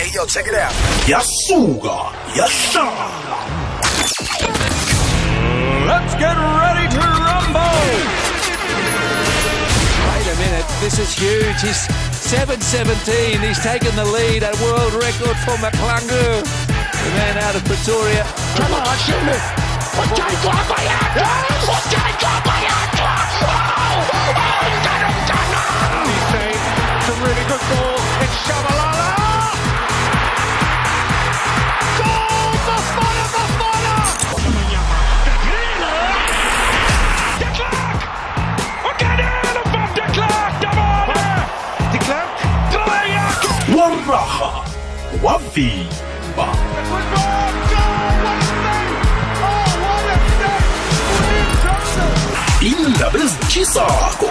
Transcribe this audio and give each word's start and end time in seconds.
Hey 0.00 0.08
yo, 0.16 0.24
check 0.24 0.48
it 0.48 0.54
out. 0.56 0.72
yasuka 1.04 2.08
yahlala 2.32 3.36
Let's 5.84 6.14
get 6.16 6.36
ready 6.40 6.86
to 6.88 7.00
rumble. 7.04 7.84
Wait 10.08 10.24
a 10.24 10.36
minute, 10.40 10.64
this 10.80 10.96
is 10.96 11.12
huge. 11.12 11.60
He's 11.60 11.84
7.17. 12.32 13.44
He's 13.44 13.60
taken 13.60 13.92
the 13.94 14.08
lead, 14.08 14.40
a 14.42 14.56
world 14.64 14.96
record 14.96 15.36
for 15.44 15.60
McClungu. 15.60 16.48
The 16.48 17.10
man 17.20 17.36
out 17.44 17.56
of 17.56 17.64
Pretoria. 17.68 18.24
Come 18.56 18.72
on, 18.72 18.96
shoot 19.04 19.20
me. 19.28 19.36
Ujaitwa 20.00 20.56
Bayatwa! 20.64 21.28
Ujaitwa 21.76 22.34
Bayatwa! 22.48 23.12
Oh! 23.44 24.16
Oh, 24.32 24.64
Dana, 24.80 25.10
Dana! 25.28 25.60
He's 26.08 26.24
saying 26.32 26.62
it's 26.96 27.08
a 27.12 27.16
really 27.20 27.44
good 27.52 27.60
ball. 27.68 27.99
Waraha 44.10 44.64
wavimba 45.22 46.48
indaba 52.60 53.18
ezitshisako 53.24 54.30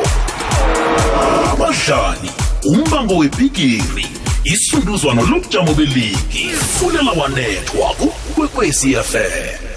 abadlali 1.52 2.32
umbango 2.66 3.18
webhigiri 3.18 4.08
isunduzwano 4.44 5.22
lobujamo 5.22 5.74
beligi 5.74 6.50
fulela 6.80 7.12
wanethwa 7.12 7.90
kukwekwecfm 8.00 9.69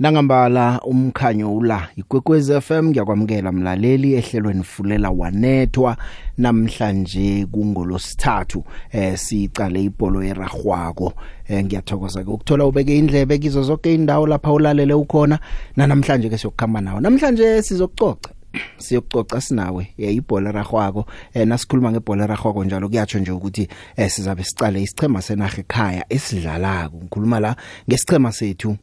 nangambala 0.00 0.80
umkhanyo 0.80 1.56
ula 1.56 1.88
ikwekwezi 1.96 2.60
FM 2.60 2.88
ngiyakwamukela 2.88 3.52
mlaleli 3.52 4.14
ehlelweni 4.14 4.62
fulela 4.62 5.10
wanethwa. 5.10 5.96
Namhlanje 6.38 7.46
kungolosithathu 7.52 8.64
eh 8.92 9.18
sicale 9.18 9.82
ibholo 9.82 10.22
eragwako 10.22 11.12
eh 11.48 11.64
ngiyathokoza 11.64 12.24
ke 12.24 12.30
ukuthola 12.30 12.66
ubeke 12.66 12.98
indlebe 12.98 13.38
kizo 13.38 13.62
zonke 13.62 13.94
indawo 13.94 14.26
lapha 14.26 14.52
ulalele 14.52 14.94
ukhona. 14.94 15.38
Na 15.76 15.86
namhlanje 15.86 16.28
ke 16.28 16.38
siyokukhamba 16.38 16.80
nawo 16.80 17.00
namhlanje 17.00 17.62
sizokucoca 17.62 18.30
siyokucoca 18.78 19.40
sinawe 19.40 19.94
ibhola 19.98 20.52
ragwako 20.52 21.06
eh 21.34 21.46
nasikhuluma 21.46 21.92
ngebhola 21.92 22.26
ragwako 22.26 22.64
njalo 22.64 22.88
kuyatsho 22.88 23.18
nje 23.18 23.32
ukuthi 23.32 23.68
eh 23.96 24.10
sizabe 24.10 24.44
sicale 24.44 24.82
isichema 24.82 25.22
senaga 25.22 25.58
ekhaya 25.58 26.04
esidlalako. 26.08 26.96
Ngikhuluma 26.96 27.40
la 27.40 27.56
ngesichema 27.88 28.32
sethu. 28.32 28.76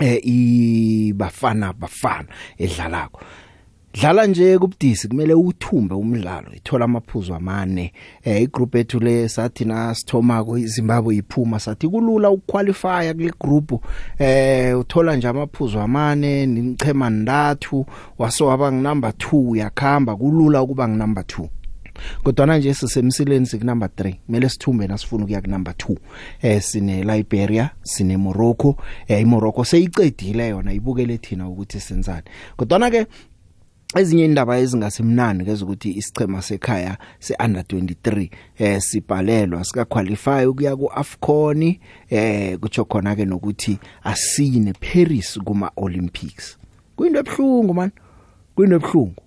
Eh 0.00 0.20
ibafana 0.24 1.72
bafana 1.72 2.28
edlalako. 2.58 3.20
Dlala 4.00 4.26
nje 4.26 4.58
kubudisi 4.58 5.08
kumele 5.08 5.34
uthumbe 5.34 5.94
umdlalo 5.94 6.54
ithola 6.54 6.84
amaphuzu 6.84 7.34
amane. 7.34 7.92
Eh 8.24 8.42
igroup 8.42 8.74
ethu 8.74 9.00
le 9.00 9.28
sathi 9.28 9.64
na 9.64 9.94
sithoma 9.94 10.44
ko 10.44 10.58
iZimbabwe 10.58 11.16
iphuma 11.16 11.60
sathi 11.60 11.88
kulula 11.88 12.30
ukuqualifya 12.30 13.14
kule 13.14 13.32
group. 13.40 13.72
Eh 14.18 14.78
uthola 14.78 15.16
nje 15.16 15.28
amaphuzu 15.28 15.80
amane 15.80 16.46
nimchema 16.46 17.10
ndathu 17.10 17.86
waso 18.18 18.46
waba 18.46 18.72
nginumber 18.72 19.10
2 19.10 19.56
yakhamba 19.56 20.16
kulula 20.16 20.62
ukuba 20.62 20.88
nginumber 20.88 21.24
2 21.24 21.48
kodwa 22.22 22.58
nje 22.58 22.74
sisemsileni 22.74 23.46
siku 23.46 23.64
number 23.64 23.88
3 23.88 24.14
kumele 24.26 24.48
sithumbe 24.48 24.86
nasifuna 24.86 25.24
ukuya 25.24 25.40
ku 25.40 25.50
number 25.50 25.74
2 25.74 25.96
eh 26.42 26.62
sine 26.62 27.04
Liberia 27.04 27.70
sine 27.82 28.16
Morocco 28.16 28.76
eh 29.08 29.20
iMorocco 29.20 29.64
seyiqedile 29.64 30.48
yona 30.48 30.72
ibukele 30.72 31.18
thina 31.18 31.48
ukuthi 31.48 31.80
senzani. 31.80 32.22
Kodwa 32.56 32.90
ke 32.90 33.06
ezinye 33.94 34.24
indaba 34.24 34.58
ezingasemnandi 34.58 35.44
keze 35.44 35.64
ukuthi 35.64 35.90
isichema 35.90 36.42
sekhaya 36.42 36.98
seUnder 37.18 37.62
23 37.62 38.30
eh 38.58 38.80
sibhalelwa 38.80 39.64
sika 39.64 39.84
qualify 39.84 40.46
ukuya 40.46 40.76
kuAfcon 40.76 41.76
eh 42.10 42.58
kutsho 42.58 42.84
khona 42.84 43.16
ke 43.16 43.24
nokuthi 43.24 43.78
asine 44.04 44.72
Paris 44.72 45.38
kuma 45.44 45.70
Olympics 45.76 46.58
kuyinto 46.96 47.20
ebhlungu 47.20 47.74
man. 47.74 47.90
Kuyinto 48.54 48.76
ebhlungu 48.76 49.22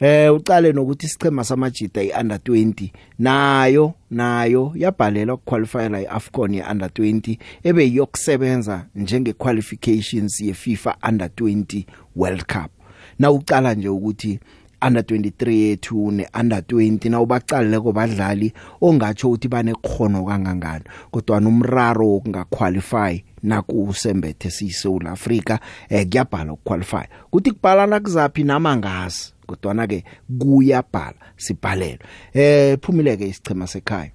eh 0.00 0.34
ucale 0.34 0.72
nokuthi 0.72 1.06
isichema 1.06 1.44
samajida 1.44 2.02
iunder 2.02 2.38
20 2.38 2.88
nayo 3.18 3.92
nayo 4.10 4.72
yabhalela 4.74 5.34
ukuqualifyela 5.34 6.00
iAfcon 6.00 6.54
yeUnder 6.54 6.88
20 6.88 7.38
ebe 7.62 7.92
yokusebenza 7.92 8.86
njenge 8.94 9.32
qualifications 9.32 10.40
yeFIFA 10.40 10.96
Under 11.08 11.28
20 11.28 11.84
World 12.16 12.44
Cup. 12.46 12.70
Na 13.18 13.30
ucala 13.30 13.74
nje 13.74 13.88
ukuthi 13.88 14.40
under 14.86 15.02
23 15.02 15.50
yethu 15.50 16.10
ne 16.10 16.28
under 16.40 16.58
20 16.58 17.10
na 17.10 17.20
ubaqalile 17.20 17.80
kubadlali 17.80 18.52
ongatsho 18.80 19.28
ukuthi 19.28 19.48
banekhono 19.48 20.24
kangangani 20.24 20.84
kodwa 21.10 21.40
nomraro 21.40 22.08
wokungaqualify 22.08 23.24
nakusembethe 23.42 24.50
siyiSouth 24.50 25.06
Africa 25.06 25.58
eh 25.88 26.08
kuyabhala 26.08 26.52
ukuqualify. 26.52 27.06
Kuthi 27.30 27.50
kubhalana 27.50 28.00
kuzaphi 28.00 28.44
namangazi 28.44 29.33
kodwa 29.46 29.74
na 29.74 29.86
ke 29.86 30.04
kuyabhala 30.38 31.14
sibhalelwe. 31.36 31.98
Eh 32.34 32.78
phumileke 32.82 33.28
isichema 33.28 33.66
sekhaya. 33.66 34.10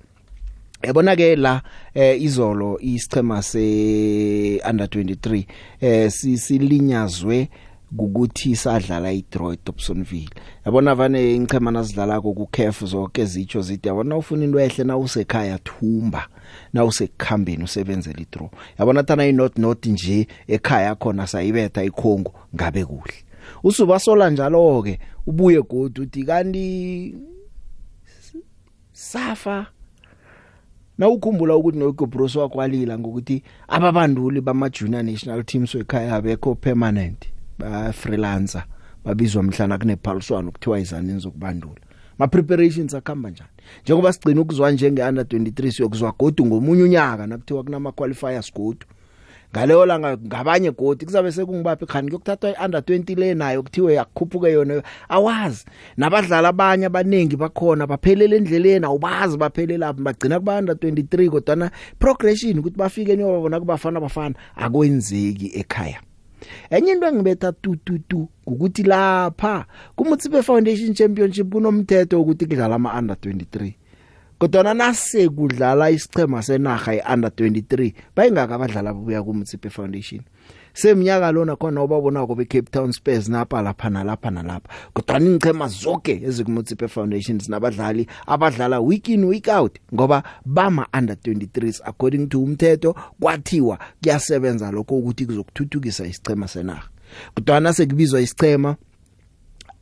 Yabona 0.83 1.15
ke 1.15 1.35
la 1.35 1.61
eh 1.93 2.21
izolo 2.21 2.79
isichema 2.81 3.41
se 3.41 4.61
under 4.69 4.87
23 4.87 5.45
eh 5.81 6.11
sisilinyazwe 6.11 7.49
ukuthi 7.97 8.55
sadlala 8.55 9.11
idraw 9.11 9.53
eDobsonville 9.53 10.29
yabona 10.65 10.95
vane 10.95 11.35
inchema 11.35 11.71
nasidlalako 11.71 12.33
kuCAF 12.33 12.83
zonke 12.83 13.25
zitsho 13.25 13.61
zithi 13.61 13.87
yabona 13.87 14.17
ufuna 14.17 14.43
into 14.43 14.59
ehle 14.59 14.83
na 14.83 14.97
usekhaya 14.97 15.57
thumba 15.57 16.27
na 16.73 16.85
usekukhambeni 16.85 17.63
usebenzele 17.63 18.21
idraw 18.21 18.49
yabona 18.79 19.03
thana 19.03 19.25
inot 19.25 19.57
not 19.57 19.85
nje 19.85 20.27
ekhaya 20.47 20.95
khona 20.95 21.27
sayibetha 21.27 21.83
ikhongo 21.83 22.33
ngabe 22.55 22.85
kuhle. 22.85 23.28
Usuba 23.63 23.99
sola 23.99 24.29
njalo 24.29 24.83
ke 24.83 24.99
ubuye 25.27 25.61
godi 25.61 26.01
uthi 26.01 26.23
kanti 26.23 27.15
safa. 28.91 29.65
Na 30.97 31.07
ukhumbula 31.07 31.55
ukuthi 31.55 31.77
noGobros 31.77 32.35
wakwalila 32.35 32.99
ngokuthi 32.99 33.43
ababanduli 33.67 34.41
bama 34.41 34.69
junior 34.69 35.03
national 35.03 35.43
teams 35.43 35.75
wekhaya 35.75 36.15
abekho 36.15 36.55
permanent 36.55 37.25
ba 37.59 37.93
freelancer 37.93 38.63
babizwa 39.05 39.43
mhlana 39.43 39.77
kunephaliswano 39.77 40.51
kuthiwa 40.51 40.79
izanini 40.79 41.19
zokubandula. 41.19 41.81
Ma 42.17 42.27
preparations 42.27 42.93
akhamba 42.93 43.29
njani? 43.29 43.49
Njengoba 43.83 44.13
sigcina 44.13 44.41
ukuzwa 44.41 44.71
njenge 44.71 45.03
under 45.03 45.25
23 45.25 45.71
siyokuzwa 45.71 46.13
godu 46.19 46.45
ngomunye 46.45 46.83
unyaka 46.83 47.27
nakuthiwa 47.27 47.63
kunama 47.63 47.91
qualifiers 47.91 48.53
godu. 48.53 48.85
Ngaleyo 49.53 49.85
langa 49.85 50.17
ngabanye 50.17 50.71
godi 50.71 51.05
kuzabe 51.05 51.31
sekungibaphi 51.31 51.85
khani 51.85 52.07
kuyokuthathwa 52.07 52.49
iunder 52.49 52.81
20 52.81 53.19
le 53.19 53.33
nayo 53.33 53.63
kuthiwe 53.63 53.93
yakhuphuke 53.93 54.51
yona 54.51 54.83
awazi. 55.09 55.65
Nabadlali 55.97 56.47
abanye 56.47 56.85
abanengi 56.85 57.35
bakhona 57.35 57.87
baphelela 57.87 58.35
endleleni 58.35 58.85
awubazi 58.85 59.37
baphelela 59.37 59.93
bagcina 59.93 60.39
kuba 60.39 60.57
under 60.57 60.75
23 60.75 61.29
kodwa 61.29 61.55
na 61.55 61.71
progression 61.99 62.59
ukuthi 62.59 62.77
bafike 62.77 63.15
niyobona 63.15 63.59
kubafana 63.59 63.99
bafana 63.99 64.35
akwenzeki 64.55 65.51
ekhaya. 65.55 66.01
Enye 66.69 66.91
into 66.91 67.07
engibetha 67.07 67.51
tu 67.51 67.75
tu 67.75 67.99
tu 67.99 68.29
ukuthi 68.45 68.83
lapha 68.83 69.65
kumutsibe 69.95 70.41
foundation 70.43 70.93
championship 70.93 71.49
kunomthetho 71.49 72.21
ukuthi 72.21 72.45
kudlala 72.45 72.75
ama 72.75 72.93
under 72.99 73.15
23 73.15 73.78
kodwa 74.39 74.73
nase 74.73 75.29
kudlala 75.29 75.89
isichema 75.89 76.41
senaga 76.41 76.93
iunder 76.93 77.31
23 77.31 77.93
bayingaka 78.15 78.55
abadlala 78.55 78.93
buya 78.93 79.23
kuMtsipe 79.23 79.69
Foundation. 79.69 80.21
Semnyaka 80.73 81.31
lona 81.31 81.55
khona 81.55 81.81
obabona 81.81 82.25
ko 82.27 82.35
be 82.35 82.45
Cape 82.45 82.71
Town 82.71 82.91
Spurs 82.91 83.29
napha 83.29 83.61
lapha 83.61 83.89
nalapha 83.89 84.31
nalapha. 84.31 84.69
Kodwa 84.93 85.19
ingchema 85.19 85.67
zonke 85.67 86.21
ezikumutsipe 86.23 86.87
Foundation 86.87 87.39
sinabadlali 87.39 88.07
abadlala 88.27 88.79
week 88.79 89.09
in 89.09 89.25
week 89.25 89.47
out 89.47 89.77
ngoba 89.93 90.23
bama 90.45 90.87
under 90.93 91.15
23s 91.15 91.81
according 91.83 92.27
to 92.27 92.43
umthetho 92.43 92.95
kwathiwa 93.19 93.79
kuyasebenza 94.01 94.71
lokho 94.71 94.97
ukuthi 94.97 95.25
kuzokuthuthukisa 95.25 96.05
isichema 96.05 96.47
senaga 96.47 96.83
kodwa 97.35 97.73
sekubizwa 97.73 98.21
isichema 98.21 98.75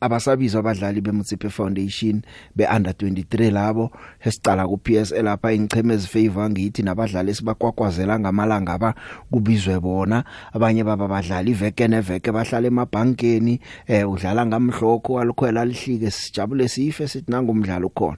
abasabizwa 0.02 0.60
abadlali 0.60 1.02
beMutsipe 1.02 1.50
Foundation 1.50 2.22
beUnder 2.56 2.94
23 2.94 3.52
labo 3.52 3.92
esicala 4.22 4.68
ku 4.68 4.78
PSL 4.78 5.24
lapha 5.24 5.54
ingcheme 5.54 5.94
ezifavor 5.94 6.50
ngithi 6.50 6.84
nabadlali 6.84 7.36
sibakwakwazela 7.36 8.20
ngamalanga 8.20 8.74
aba 8.74 8.96
kubizwe 9.32 9.80
bona 9.80 10.24
abanye 10.54 10.84
baba 10.84 11.08
badlali 11.08 11.52
iveke 11.52 11.88
neveke 11.88 12.32
bahlala 12.32 12.68
emabhankeni 12.68 13.60
eh 13.88 14.10
udlala 14.10 14.46
ngamhlokho 14.46 15.20
alikhwela 15.20 15.66
lihlike 15.66 16.12
sijabule 16.12 16.68
sife 16.68 17.08
sithi 17.08 17.32
nangumdlalo 17.32 17.90
khona 17.90 18.18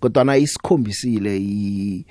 kodwa 0.00 0.24
na 0.24 0.36
isikhombisile 0.36 1.36
i 1.38 2.04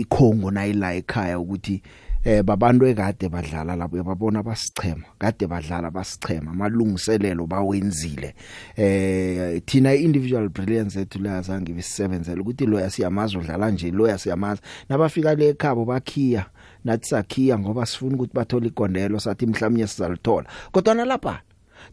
iKongo 0.00 0.50
nayila 0.50 0.94
ekhaya 0.94 1.38
ukuthi 1.38 1.82
eh 2.24 2.42
babantu 2.42 2.86
ekade 2.86 3.28
badlala 3.28 3.76
lapho 3.76 4.02
babona 4.02 4.42
basichema 4.42 5.04
kade 5.18 5.46
badlala 5.46 5.90
basichema 5.90 6.50
amalungiselelo 6.50 7.46
bawenzile. 7.46 8.34
Eh 8.76 9.62
thina 9.66 9.94
individual 9.94 10.48
brilliance 10.48 11.00
ethu 11.00 11.18
la 11.22 11.42
zange 11.42 11.72
bisebenzele 11.72 12.40
ukuthi 12.40 12.66
lo 12.66 12.80
yasiyamazi 12.80 13.38
udlala 13.38 13.70
nje 13.70 13.90
lo 13.90 14.08
yasiyamazi 14.08 14.60
nabafika 14.88 15.34
le 15.34 15.48
ekhabo 15.48 15.84
bakhiya 15.84 16.46
nathi 16.84 17.08
sakhiya 17.08 17.58
ngoba 17.58 17.86
sifuna 17.86 18.14
ukuthi 18.14 18.34
bathole 18.34 18.66
igondelo 18.66 19.20
sathi 19.20 19.46
mhlawumnye 19.46 19.86
sizalithola. 19.86 20.46
Kodwa 20.72 20.94
nalapha 20.94 21.40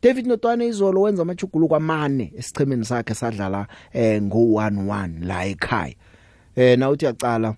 David 0.02 0.28
Notwane 0.28 0.68
izolo 0.68 1.02
wenza 1.02 1.22
amajuguluko 1.22 1.76
amane 1.76 2.34
esichemeni 2.38 2.86
sakhe 2.86 3.14
sadlala 3.14 3.68
eh 3.94 4.22
ngo 4.22 4.38
1-1 4.38 5.26
la 5.26 5.46
ekhaya. 5.46 5.96
Eh 6.56 6.80
na 6.80 6.90
uthi 6.90 7.06
yacala 7.06 7.56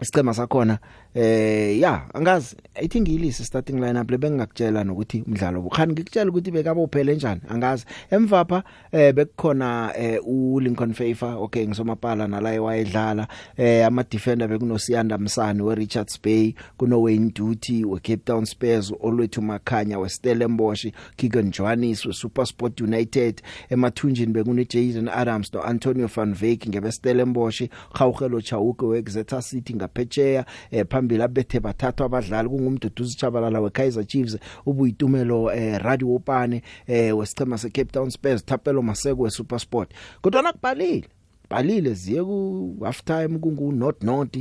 isicema 0.00 0.34
sakhona 0.34 0.78
eh 1.16 1.80
ya 1.80 2.14
angazi 2.14 2.56
i 2.74 2.88
think 2.88 3.08
ilisi 3.08 3.44
starting 3.44 3.80
lineup 3.80 4.10
lebengakutshela 4.10 4.84
nokuthi 4.84 5.24
umdlalo 5.26 5.62
bukhani. 5.62 5.92
Ngikutshela 5.92 6.30
ukuthi 6.30 6.50
bekabophele 6.50 7.14
njani 7.14 7.40
angazi. 7.48 7.84
Emva 8.10 8.44
pha 8.44 8.62
eh 8.92 9.14
bekukhona 9.14 9.92
eh 9.98 10.20
u 10.26 10.60
Lincoln 10.60 10.92
Favor 10.92 11.36
okay 11.42 11.66
ngisomapala 11.66 12.28
nala 12.28 12.54
ewayedlala. 12.54 13.28
Eh 13.56 13.86
ama 13.86 14.04
defender 14.04 14.48
bekuno 14.48 14.78
Siyanda 14.78 15.18
Msane 15.18 15.62
we 15.62 15.74
Richards 15.74 16.22
Bay 16.22 16.54
kuno 16.76 17.02
Wayne 17.02 17.30
Duty 17.34 17.84
we 17.84 18.00
Cape 18.00 18.24
Town 18.24 18.44
Spurs 18.44 18.92
olwethu 19.00 19.42
Makhanya 19.42 19.98
we 19.98 20.08
Stellenbosch 20.08 20.92
Keegan 21.16 21.50
Johannes 21.50 22.04
we 22.06 22.12
SuperSport 22.12 22.80
United. 22.80 23.42
Emathunjini 23.70 24.32
bekune 24.32 24.64
Jason 24.64 25.08
Adams 25.08 25.54
no 25.54 25.62
Antonio 25.62 26.06
van 26.08 26.34
Wyk 26.42 26.68
ngebe 26.68 26.92
Stellenbosch 26.92 27.68
Khawugelo 27.94 28.40
Chauke 28.40 28.86
we 28.86 28.98
Exeter 28.98 29.42
City 29.42 29.74
ngaphetsheya 29.74 30.44
eh 30.70 30.84
phambili 31.06 31.22
abethe 31.22 31.60
bathathwa 31.60 32.06
abadlali 32.06 32.48
kungumduduzi 32.48 33.16
Chabalala 33.16 33.60
we 33.60 33.70
Kaizer 33.70 34.06
Chiefs 34.06 34.38
ubuyitumelo 34.66 35.52
eh 35.52 35.78
Radio 35.82 36.14
Opane 36.14 36.62
eh 36.86 37.16
wesichema 37.16 37.58
se 37.58 37.70
Cape 37.70 37.92
Town 37.92 38.10
Spurs 38.10 38.44
Thapelo 38.44 38.82
Maseko 38.82 39.22
we 39.22 39.30
SuperSport 39.30 39.90
kodwa 40.20 40.42
nakubhalile 40.42 41.08
balile 41.50 41.94
ziye 41.94 42.24
ku 42.24 42.76
half 42.82 43.04
time 43.04 43.38
kungu 43.38 43.72
not 43.72 44.02
not 44.02 44.36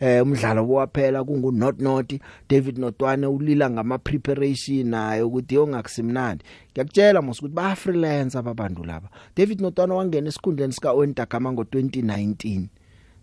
eh 0.00 0.22
umdlalo 0.22 0.64
bowaphela 0.64 1.24
kungu 1.24 1.52
not 1.52 1.80
not 1.80 2.14
David 2.48 2.78
Notwane 2.78 3.26
ulila 3.26 3.70
ngama 3.70 3.98
preparation 3.98 4.86
naye 4.86 5.22
ukuthi 5.22 5.54
yongakusimnandi 5.54 6.44
ngiyakutshela 6.72 7.22
mos 7.22 7.38
ukuthi 7.38 7.54
ba 7.54 7.76
freelance 7.76 8.38
ababantu 8.38 8.84
laba 8.84 9.08
David 9.36 9.60
Notwane 9.60 9.92
wangena 9.92 10.28
esikhundleni 10.28 10.72
sika 10.72 10.92
Owen 10.92 11.14
Takama 11.14 11.52
ngo 11.52 11.62
2019 11.62 12.66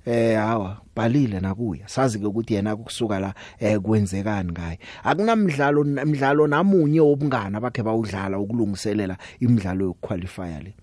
eh 0.07 0.38
hawa 0.38 0.81
balile 0.95 1.39
nakuya. 1.39 1.88
Sazi 1.88 2.19
ke 2.19 2.25
ukuthi 2.25 2.54
yena 2.54 2.75
kusuka 2.75 3.19
la 3.19 3.33
eh 3.59 3.80
kwenzekani 3.80 4.51
ngaye. 4.51 4.80
Akunamdlalo 5.04 5.81
umdlalo 5.81 6.48
namunye 6.48 7.00
wobungana 7.00 7.59
bakhe 7.62 7.83
bawudlala 7.83 8.39
ukulungiselela 8.39 9.18
imidlalo 9.39 9.86
yokuqualify 9.86 10.63
le. 10.63 10.75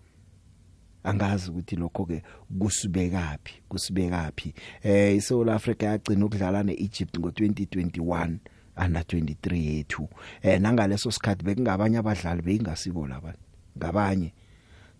Angazi 1.04 1.50
ukuthi 1.50 1.76
lokho 1.76 2.04
ke 2.04 2.22
kusibekapi 2.58 3.52
kusibekapi 3.68 4.54
eh 4.82 5.16
iSouth 5.16 5.48
Africa 5.48 5.82
yagcina 5.82 6.26
ukudlala 6.26 6.62
neEgypt 6.62 7.18
ngo2021 7.18 8.36
under 8.76 9.02
23 9.02 9.56
yethu. 9.56 10.08
Eh 10.42 10.60
nangaleso 10.60 11.10
sikhathi 11.10 11.44
bekungabanye 11.44 11.98
abadlali 11.98 12.42
beyingasiko 12.42 13.06
laba 13.06 13.34
ngabanye. 13.78 14.32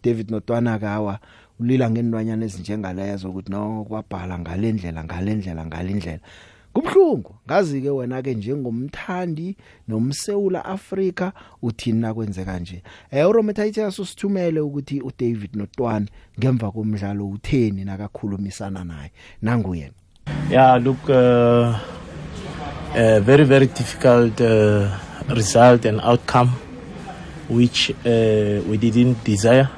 David 0.04 0.30
Notwana 0.30 0.78
kawa 0.78 1.18
ulila 1.60 1.90
ngenwanyana 1.90 2.44
ezinjengalezo 2.44 3.30
ukuthi 3.30 3.50
no 3.50 3.84
kwabhala 3.88 4.38
ngalendlela 4.38 5.04
ngalendlela 5.04 5.66
ngalendlela 5.66 6.20
kubhlungu 6.74 7.34
ngazi 7.46 7.80
ke 7.80 7.90
wena 7.90 8.22
ke 8.22 8.34
njengomthandi 8.34 9.56
nomseula 9.88 10.64
Africa 10.64 11.30
uthina 11.62 12.14
kwenzeka 12.14 12.58
nje? 12.58 12.82
Eh 13.10 13.28
uRometitus 13.28 13.98
usithumele 13.98 14.60
ukuthi 14.60 15.00
uDavid 15.00 15.56
Notwana 15.56 16.06
ngemva 16.38 16.70
komdlalo 16.70 17.28
utheni 17.28 17.84
nakakhulumisana 17.84 18.84
naye. 18.84 19.12
Nangu 19.42 19.74
yena 19.74 19.94
yeah 20.50 20.82
look 20.82 21.08
uh, 21.08 21.78
a 22.94 23.20
very 23.20 23.44
very 23.44 23.66
difficult 23.66 24.40
uh, 24.40 24.90
result 25.28 25.84
and 25.84 26.00
outcome 26.00 26.50
which 27.48 27.90
uh, 27.90 28.60
we 28.68 28.76
didn't 28.76 29.22
desire. 29.24 29.68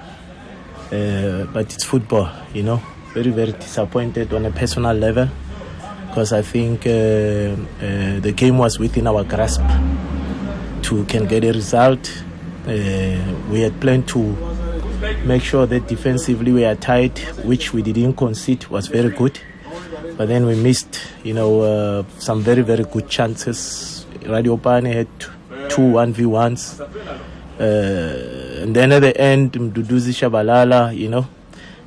Uh, 0.93 1.45
but 1.53 1.73
it's 1.75 1.85
football 1.85 2.29
you 2.55 2.63
know 2.63 2.81
very 3.15 3.31
very 3.31 3.53
disappointed 3.53 4.33
on 4.33 4.45
a 4.47 4.51
personal 4.51 4.95
level 4.95 5.29
because 6.09 6.33
I 6.33 6.43
think 6.43 6.87
uh, 6.87 6.91
uh, 6.91 8.21
the 8.21 8.33
game 8.35 8.57
was 8.59 8.79
within 8.79 9.07
our 9.07 9.23
grasp 9.25 9.61
to 10.83 11.05
can 11.05 11.27
get 11.27 11.45
a 11.45 11.53
result. 11.53 12.11
Uh, 12.67 13.19
we 13.51 13.61
had 13.61 13.79
planned 13.81 14.09
to 14.09 14.35
make 15.25 15.43
sure 15.43 15.67
that 15.67 15.87
defensively 15.89 16.53
we 16.53 16.65
are 16.65 16.75
tight, 16.75 17.19
which 17.45 17.73
we 17.75 17.83
didn't 17.83 18.15
concede 18.15 18.67
was 18.69 18.87
very 18.87 19.11
good. 19.11 19.39
But 20.17 20.29
then 20.29 20.47
we 20.47 20.55
missed, 20.55 20.99
you 21.23 21.35
know, 21.35 21.61
uh, 21.61 22.05
some 22.19 22.41
very 22.41 22.63
very 22.63 22.85
good 22.85 23.09
chances. 23.11 24.07
Radio 24.25 24.57
Pane 24.57 24.87
had 24.87 25.09
two 25.69 25.83
one 25.93 26.13
v 26.15 26.25
ones, 26.25 26.81
uh, 26.81 27.65
and 28.63 28.75
then 28.75 28.93
at 28.93 29.01
the 29.01 29.19
end, 29.21 29.53
Mduduzi 29.53 30.13
Shabalala, 30.13 30.97
you 30.97 31.09
know, 31.09 31.27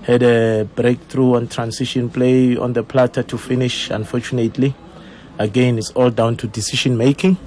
had 0.03 0.23
a 0.23 0.67
breakthrough 0.75 1.35
on 1.35 1.47
transition 1.47 2.09
play 2.09 2.57
on 2.57 2.73
the 2.73 2.83
platter 2.83 3.23
to 3.23 3.37
finish. 3.37 3.89
Unfortunately, 3.89 4.73
again, 5.37 5.77
it's 5.77 5.91
all 5.91 6.09
down 6.09 6.37
to 6.37 6.47
decision 6.47 6.97
making. 6.97 7.37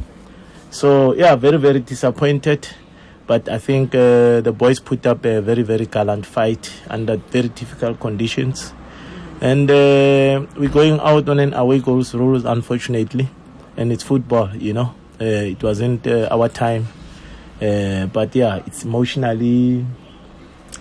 So 0.71 1.15
yeah, 1.15 1.37
very 1.37 1.59
very 1.59 1.81
disappointed. 1.81 2.69
But 3.27 3.49
I 3.49 3.59
think 3.59 3.95
uh, 3.95 4.41
the 4.41 4.53
boys 4.53 4.81
put 4.81 5.07
up 5.07 5.25
a 5.25 5.41
very 5.41 5.63
very 5.63 5.87
gallant 5.87 6.27
fight 6.27 6.73
under 6.91 7.17
very 7.17 7.49
difficult 7.49 8.01
conditions, 8.01 8.73
and 9.41 9.71
uh, 9.71 10.45
we're 10.57 10.69
going 10.69 10.99
out 11.01 11.29
on 11.29 11.39
an 11.39 11.55
away 11.55 11.79
goals 11.79 12.15
rules 12.15 12.45
unfortunately, 12.45 13.29
and 13.77 13.93
it's 13.93 14.03
football, 14.03 14.55
you 14.57 14.73
know. 14.73 14.95
Uh, 15.21 15.55
it 15.55 15.63
wasn't 15.63 16.05
uh, 16.07 16.27
our 16.33 16.49
time, 16.49 16.89
uh, 17.62 18.06
but 18.06 18.35
yeah, 18.35 18.62
it's 18.67 18.85
emotionally 18.85 19.87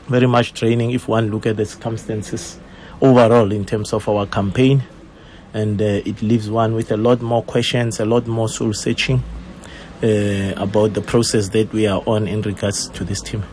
very 0.07 0.27
much 0.27 0.53
training 0.53 0.91
if 0.91 1.07
one 1.07 1.29
look 1.29 1.45
at 1.45 1.55
the 1.57 1.65
circumstances 1.65 2.59
overall 3.01 3.51
in 3.51 3.65
terms 3.65 3.93
of 3.93 4.07
our 4.09 4.25
campaign 4.25 4.83
and 5.53 5.81
uh, 5.81 5.85
it 5.85 6.21
leaves 6.21 6.49
one 6.49 6.73
with 6.73 6.91
a 6.91 6.97
lot 6.97 7.21
more 7.21 7.43
questions 7.43 7.99
a 7.99 8.05
lot 8.05 8.25
more 8.27 8.47
soul 8.49 8.73
searching 8.73 9.21
uh, 10.03 10.53
about 10.57 10.93
the 10.93 11.01
process 11.01 11.49
that 11.49 11.71
we 11.73 11.85
are 11.87 12.01
on 12.05 12.27
in 12.27 12.41
regards 12.41 12.89
to 12.89 13.03
this 13.03 13.21
team 13.21 13.43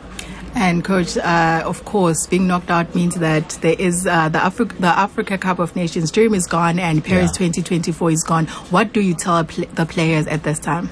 And 0.55 0.83
coach, 0.83 1.17
uh, 1.19 1.62
of 1.64 1.85
course, 1.85 2.26
being 2.26 2.47
knocked 2.49 2.71
out 2.71 2.93
means 2.95 3.14
that 3.17 3.50
there 3.61 3.76
is 3.79 4.07
uh, 4.07 4.29
the 4.31 4.38
Africa 4.43 4.75
the 4.81 4.88
Africa 4.88 5.38
Cup 5.38 5.59
of 5.61 5.76
Nations 5.76 6.11
dream 6.11 6.35
is 6.35 6.47
gone 6.47 6.79
and 6.81 7.05
Paris 7.05 7.31
Yeah. 7.38 7.47
2024 7.49 8.11
is 8.11 8.25
gone. 8.25 8.47
What 8.71 8.93
do 8.93 9.00
you 9.00 9.14
tell 9.14 9.45
pl- 9.45 9.67
the 9.75 9.87
players 9.87 10.26
at 10.26 10.43
this 10.43 10.59
time? 10.59 10.88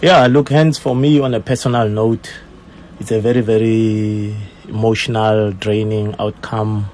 Yeah, 0.00 0.28
look, 0.28 0.50
hence 0.50 0.78
for 0.78 0.94
me 0.94 1.18
on 1.18 1.34
a 1.34 1.40
personal 1.40 1.88
note, 1.88 2.32
it's 3.00 3.10
a 3.10 3.20
very, 3.20 3.40
very 3.40 4.32
emotional, 4.68 5.50
draining 5.50 6.14
outcome. 6.20 6.88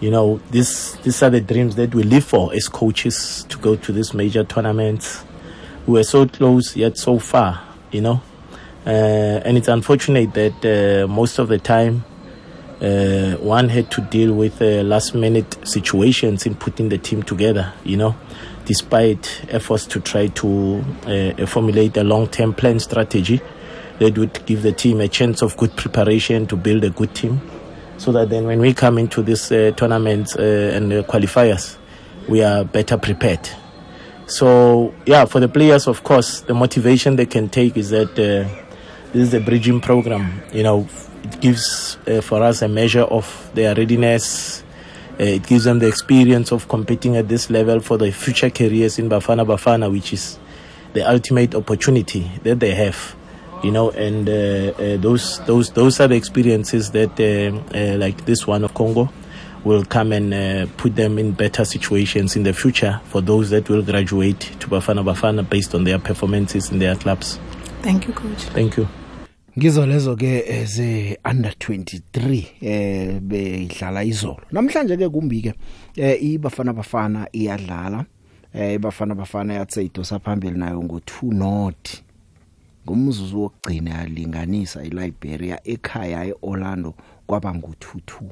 You 0.00 0.10
know, 0.10 0.40
this 0.50 0.94
these 1.02 1.22
are 1.22 1.28
the 1.28 1.42
dreams 1.42 1.76
that 1.76 1.94
we 1.94 2.02
live 2.04 2.24
for 2.24 2.54
as 2.54 2.68
coaches 2.68 3.44
to 3.50 3.58
go 3.58 3.76
to 3.76 3.92
these 3.92 4.14
major 4.14 4.44
tournaments. 4.44 5.22
We 5.86 5.92
were 5.92 6.04
so 6.04 6.26
close 6.26 6.74
yet 6.74 6.96
so 6.96 7.18
far, 7.18 7.62
you 7.90 8.00
know. 8.00 8.22
Uh, 8.86 9.42
and 9.44 9.58
it's 9.58 9.68
unfortunate 9.68 10.32
that 10.32 10.64
uh, 11.04 11.06
most 11.08 11.38
of 11.38 11.48
the 11.48 11.58
time 11.58 12.02
uh, 12.82 13.36
one 13.36 13.68
had 13.68 13.90
to 13.92 14.00
deal 14.00 14.34
with 14.34 14.60
uh, 14.60 14.82
last 14.82 15.14
minute 15.14 15.56
situations 15.66 16.46
in 16.46 16.54
putting 16.54 16.88
the 16.88 16.98
team 16.98 17.22
together, 17.22 17.72
you 17.84 17.96
know, 17.96 18.16
despite 18.64 19.44
efforts 19.48 19.86
to 19.86 20.00
try 20.00 20.26
to 20.26 20.84
uh, 21.06 21.46
formulate 21.46 21.96
a 21.96 22.02
long 22.02 22.26
term 22.26 22.52
plan 22.52 22.80
strategy 22.80 23.40
that 23.98 24.18
would 24.18 24.44
give 24.46 24.62
the 24.62 24.72
team 24.72 25.00
a 25.00 25.06
chance 25.08 25.42
of 25.42 25.56
good 25.56 25.76
preparation 25.76 26.46
to 26.46 26.56
build 26.56 26.82
a 26.82 26.90
good 26.90 27.14
team 27.14 27.40
so 27.98 28.10
that 28.10 28.30
then 28.30 28.46
when 28.46 28.58
we 28.58 28.74
come 28.74 28.98
into 28.98 29.22
this 29.22 29.52
uh, 29.52 29.70
tournament 29.76 30.34
uh, 30.36 30.42
and 30.42 30.90
qualifiers, 31.06 31.76
we 32.28 32.42
are 32.42 32.64
better 32.64 32.96
prepared. 32.96 33.48
So, 34.26 34.92
yeah, 35.06 35.24
for 35.26 35.38
the 35.38 35.48
players, 35.48 35.86
of 35.86 36.02
course, 36.02 36.40
the 36.40 36.54
motivation 36.54 37.14
they 37.14 37.26
can 37.26 37.48
take 37.48 37.76
is 37.76 37.90
that 37.90 38.10
uh, 38.12 38.48
this 39.12 39.28
is 39.28 39.34
a 39.34 39.40
bridging 39.40 39.80
program. 39.80 40.42
You 40.52 40.62
know, 40.64 40.88
it 41.22 41.40
gives 41.40 41.96
uh, 42.06 42.20
for 42.20 42.42
us 42.42 42.62
a 42.62 42.68
measure 42.68 43.02
of 43.02 43.50
their 43.54 43.74
readiness. 43.74 44.62
Uh, 45.20 45.24
it 45.24 45.46
gives 45.46 45.64
them 45.64 45.78
the 45.78 45.86
experience 45.86 46.52
of 46.52 46.68
competing 46.68 47.16
at 47.16 47.28
this 47.28 47.50
level 47.50 47.80
for 47.80 47.98
their 47.98 48.12
future 48.12 48.50
careers 48.50 48.98
in 48.98 49.08
Bafana 49.08 49.46
Bafana, 49.46 49.90
which 49.90 50.12
is 50.12 50.38
the 50.92 51.08
ultimate 51.08 51.54
opportunity 51.54 52.30
that 52.42 52.60
they 52.60 52.74
have. 52.74 53.14
You 53.62 53.70
know, 53.70 53.90
and 53.90 54.28
uh, 54.28 54.32
uh, 54.32 54.96
those 54.96 55.38
those 55.46 55.70
those 55.70 56.00
are 56.00 56.08
the 56.08 56.16
experiences 56.16 56.90
that, 56.90 57.20
uh, 57.20 57.76
uh, 57.78 57.96
like 57.96 58.24
this 58.24 58.44
one 58.44 58.64
of 58.64 58.74
Congo, 58.74 59.08
will 59.64 59.84
come 59.84 60.12
and 60.12 60.34
uh, 60.34 60.66
put 60.76 60.96
them 60.96 61.18
in 61.18 61.32
better 61.32 61.64
situations 61.64 62.34
in 62.34 62.42
the 62.42 62.52
future 62.52 63.00
for 63.04 63.20
those 63.20 63.50
that 63.50 63.68
will 63.68 63.82
graduate 63.82 64.40
to 64.40 64.66
Bafana 64.66 65.04
Bafana 65.04 65.48
based 65.48 65.74
on 65.74 65.84
their 65.84 66.00
performances 66.00 66.72
in 66.72 66.80
their 66.80 66.96
clubs. 66.96 67.38
Thank 67.82 68.08
you, 68.08 68.14
coach. 68.14 68.42
Thank 68.46 68.76
you. 68.76 68.88
Ngizo 69.58 69.86
lezo 69.86 70.16
ke 70.16 70.44
eze 70.48 71.18
under 71.30 71.52
23 71.52 72.44
eh 72.60 73.20
beyidlala 73.20 74.04
izolo. 74.04 74.40
Namhlanje 74.50 74.96
ke 74.96 75.08
kumbi 75.08 75.42
ke 75.42 75.52
eh 75.96 76.16
ibafana 76.22 76.72
bafana 76.72 77.28
iyadlala. 77.32 78.06
Eh 78.54 78.74
ibafana 78.74 79.14
bafana 79.14 79.54
yatse 79.54 79.84
idosa 79.84 80.18
phambili 80.18 80.58
nayo 80.58 80.80
ngo2 80.80 81.34
not. 81.34 82.02
Ngomzuzu 82.86 83.40
wokugcina 83.40 83.90
yalinganisa 83.90 84.84
iLiberia 84.84 85.60
ekhaya 85.64 86.24
eOrlando 86.24 86.94
kwaba 87.26 87.50
ngo2-2. 87.52 88.24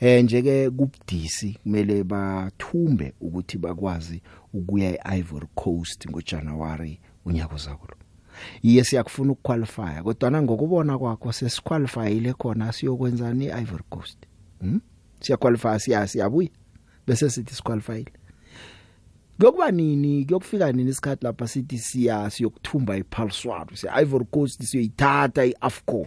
Eh 0.00 0.24
nje 0.24 0.42
ke 0.42 0.70
kubudisi 0.70 1.58
kumele 1.62 2.04
bathumbe 2.04 3.12
ukuthi 3.20 3.58
bakwazi 3.58 4.22
ukuya 4.52 5.14
eIvory 5.14 5.46
Coast 5.54 6.08
ngoJanuary 6.10 7.00
unyaka 7.24 7.54
ozako. 7.54 7.88
Iye 8.62 8.84
siyakufuna 8.84 9.32
ukuqualify 9.32 10.02
kodwa 10.02 10.42
ngokubona 10.42 10.98
kwakho 10.98 11.32
sesiqualifyile 11.32 12.32
khona 12.32 12.72
siyokwenzani 12.72 13.46
eIvory 13.46 13.84
Coast. 13.90 14.18
Hm? 14.60 14.80
Siyaqualify 15.20 15.78
siya 15.78 16.06
siyabuya 16.06 16.48
bese 17.06 17.30
sithi 17.30 17.54
siqualifyile. 17.54 18.12
Kuyokuba 19.38 19.70
nini 19.70 20.24
kuyokufika 20.24 20.72
nini 20.72 20.90
isikhathi 20.90 21.24
lapha 21.24 21.48
sithi 21.48 21.78
siya 21.78 22.30
siyokuthumba 22.30 22.96
iPulswaro 22.96 23.76
siya 23.76 23.94
Ivory 24.02 24.24
Coast 24.24 24.62
siyoyithatha 24.62 25.44
iAfcon 25.44 26.06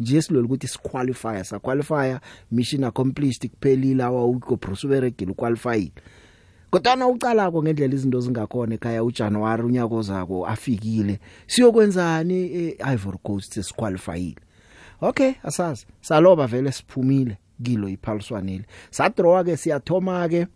nje 0.00 0.22
silolu 0.22 0.46
ukuthi 0.46 0.68
siqualify 0.68 1.44
sa 1.44 1.58
qualify 1.58 2.18
mission 2.50 2.84
accomplished 2.84 3.50
kuphelile 3.50 4.02
awa 4.02 4.26
uko 4.26 4.56
prosuberegile 4.56 5.34
qualified 5.34 5.92
kodwa 6.70 7.06
ucalako 7.06 7.62
ngendlela 7.62 7.94
izinto 7.94 8.20
zingakhona 8.20 8.74
ekhaya 8.74 9.04
uJanuary 9.04 9.62
unyaka 9.62 9.94
ozako 9.94 10.46
afikile 10.46 11.20
siyokwenzani? 11.46 12.38
eIvory 12.78 13.18
Coast 13.22 13.54
sesiqualifyile. 13.54 14.40
Okay 15.00 15.32
asazi. 15.42 15.86
Saloba 16.00 16.46
vele 16.46 16.72
siphumile 16.72 17.38
kilo 17.62 17.88
iphaliswanile 17.88 18.64
sadraw 18.90 19.44
ke 19.44 19.56
siyathoma 19.56 20.28
ke 20.28 20.46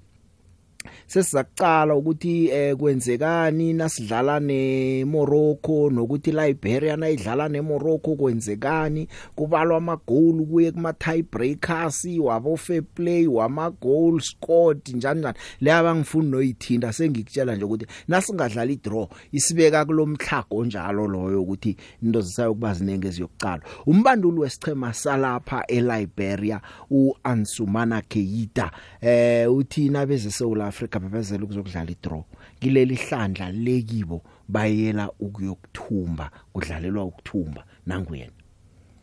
sesizacala 1.06 1.94
ukuthi 1.94 2.48
eh 2.48 2.76
kwenzekani 2.76 3.72
nasidlala 3.72 4.40
neMorocco 4.40 5.90
nokuthi 5.90 6.32
Liberia 6.32 6.96
nayidlala 6.96 7.48
neMorocco 7.48 8.16
kwenzekani? 8.16 9.08
Kubalwa 9.34 9.76
ama 9.76 9.96
goal 10.06 10.46
kuye 10.46 10.72
kuma 10.72 10.92
tie 10.92 11.22
breakers 11.22 12.06
wabo 12.20 12.56
fair 12.56 12.82
play 12.82 13.26
wama 13.26 13.70
goal 13.70 14.20
scored 14.20 14.88
njani 14.94 15.20
njani. 15.20 15.38
Le 15.60 15.72
abangifuni 15.72 16.30
noyithinda 16.30 16.92
sengikutshela 16.92 17.56
nje 17.56 17.64
ukuthi 17.64 17.86
nasingadlala 18.08 18.72
idraw 18.72 19.06
isibeka 19.32 19.84
kulomhlago 19.84 20.64
njalo 20.64 21.08
loyo 21.08 21.42
ukuthi 21.42 21.76
into 22.02 22.20
zisayo 22.20 22.54
kuba 22.54 22.74
zinenge 22.74 23.10
ziyokucala 23.10 23.62
umbanduli 23.86 24.40
wesichema 24.40 24.92
salapha 24.92 25.66
eLiberia 25.66 26.60
uAnsumana 26.90 28.02
Keita 28.02 28.70
eh 29.00 29.52
uthina 29.52 30.06
beze 30.06 30.30
South 30.30 30.56
Africa 30.74 30.98
bebezela 30.98 31.44
ukuzokudlala 31.44 31.90
idraw 31.90 32.22
kileli 32.60 32.96
hlandla 32.96 33.52
lekibo 33.52 34.22
bayela 34.48 35.10
ukuyokuthumba 35.20 36.30
kudlalelwa 36.52 37.04
ukuthumba 37.04 37.64
nangu 37.86 38.14
yena 38.16 38.32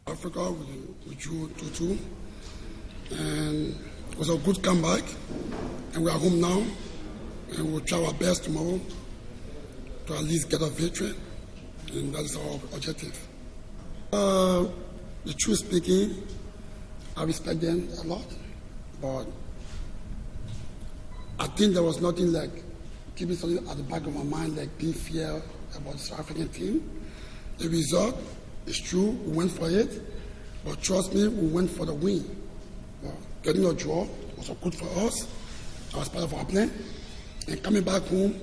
Africa 0.05 0.41
we 1.07 1.15
drew 1.15 1.47
2 1.47 1.95
2 3.11 3.19
and 3.19 3.75
it 4.11 4.17
was 4.19 4.29
a 4.29 4.37
good 4.37 4.61
comeback 4.61 5.03
and 5.93 6.03
we 6.03 6.11
are 6.11 6.19
home 6.19 6.41
now 6.41 6.61
and 7.57 7.71
we'll 7.71 7.85
try 7.85 8.03
our 8.03 8.13
best 8.13 8.43
tomorrow 8.43 8.79
to 10.07 10.13
at 10.13 10.23
least 10.23 10.49
get 10.49 10.61
a 10.61 10.69
victory 10.69 11.13
and 11.93 12.13
that 12.13 12.25
is 12.25 12.35
our 12.35 12.55
objective. 12.75 13.15
Uh, 14.11 14.65
the 15.25 15.33
truth 15.33 15.59
speaking, 15.59 16.27
I 17.15 17.23
respect 17.23 17.61
them 17.61 17.87
a 18.03 18.07
lot, 18.07 18.25
but 19.01 19.25
I 21.41 21.47
think 21.47 21.73
there 21.73 21.81
was 21.81 21.99
nothing 21.99 22.31
like 22.31 22.51
keeping 23.15 23.35
something 23.35 23.67
at 23.67 23.75
the 23.75 23.81
back 23.81 24.05
of 24.05 24.13
my 24.13 24.23
mind, 24.23 24.57
like 24.57 24.77
being 24.77 24.93
fear 24.93 25.41
about 25.75 25.93
the 25.93 25.97
South 25.97 26.19
African 26.19 26.47
team. 26.49 26.87
The 27.57 27.67
result 27.67 28.15
is 28.67 28.79
true, 28.79 29.09
we 29.25 29.37
went 29.37 29.51
for 29.51 29.67
it, 29.67 30.03
but 30.63 30.79
trust 30.83 31.15
me, 31.15 31.27
we 31.27 31.47
went 31.47 31.71
for 31.71 31.87
the 31.87 31.95
win. 31.95 32.23
Well, 33.01 33.17
getting 33.41 33.65
a 33.65 33.73
draw 33.73 34.07
was 34.37 34.51
good 34.61 34.75
for 34.75 34.85
us. 34.99 35.27
That 35.89 35.97
was 35.97 36.09
part 36.09 36.25
of 36.25 36.33
our 36.35 36.45
plan. 36.45 36.71
And 37.47 37.63
coming 37.63 37.81
back 37.81 38.03
home, 38.03 38.39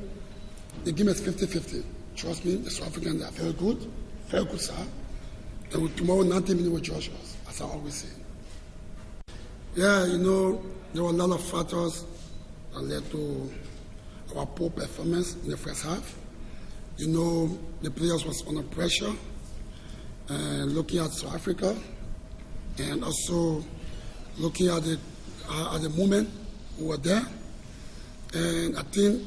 the 0.83 0.91
game 0.91 1.07
is 1.07 1.21
50 1.21 1.47
50. 1.47 1.85
Trust 2.17 2.45
me, 2.45 2.57
the 2.57 2.71
South 2.71 2.89
Africans 2.89 3.23
are 3.23 3.31
very 3.31 3.53
good, 3.53 3.79
very 4.27 4.45
good, 4.45 4.61
sir. 4.61 4.75
And 5.73 5.97
tomorrow, 5.97 6.23
nothing 6.23 6.57
minutes 6.57 6.75
with 6.75 6.83
Joshua, 6.83 7.15
as 7.49 7.61
I 7.61 7.65
always 7.65 7.95
say. 7.95 8.09
Yeah, 9.77 10.05
you 10.05 10.19
know, 10.19 10.61
there 10.93 11.05
were 11.05 11.11
a 11.11 11.13
lot 11.13 11.31
of 11.31 11.45
factors 11.45 12.05
that 12.79 12.85
led 12.85 13.11
to 13.11 13.51
our 14.37 14.47
poor 14.47 14.71
performance 14.71 15.35
in 15.43 15.51
the 15.51 15.57
first 15.57 15.85
half. 15.85 16.17
You 16.97 17.09
know, 17.09 17.59
the 17.83 17.91
players 17.91 18.25
was 18.25 18.47
under 18.47 18.63
pressure, 18.63 19.13
and 20.29 20.73
looking 20.73 21.01
at 21.01 21.11
South 21.11 21.35
Africa, 21.35 21.77
and 22.79 23.05
also 23.05 23.65
looking 24.37 24.69
at 24.69 24.83
the 24.83 24.99
uh, 25.49 25.75
at 25.77 25.83
the 25.83 25.91
moment 25.91 26.29
we 26.79 26.87
were 26.87 26.97
there. 26.97 27.23
And 28.35 28.77
I 28.77 28.83
think, 28.83 29.23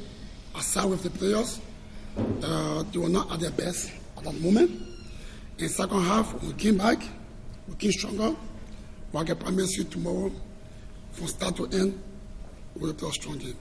aside 0.55 0.86
with 0.86 1.03
the 1.03 1.10
players, 1.10 1.60
uh, 2.43 2.84
they 2.91 3.00
were 3.00 3.10
not 3.10 3.31
at 3.31 3.39
their 3.39 3.51
best 3.51 3.91
at 4.17 4.24
that 4.24 4.39
moment. 4.39 4.72
In 5.58 5.70
second 5.70 6.03
half, 6.03 6.41
we 6.43 6.53
came 6.53 6.77
back, 6.77 7.01
we 7.67 7.75
came 7.75 7.91
stronger. 7.91 8.36
But 9.12 9.20
I 9.20 9.24
can 9.25 9.38
promise 9.38 9.77
you 9.77 9.84
tomorrow, 9.84 10.31
from 11.12 11.27
start 11.27 11.55
to 11.58 11.65
end, 11.67 12.01
we'll 12.79 12.93
play 12.93 13.09
a 13.09 13.13
strong 13.13 13.37
game. 13.37 13.55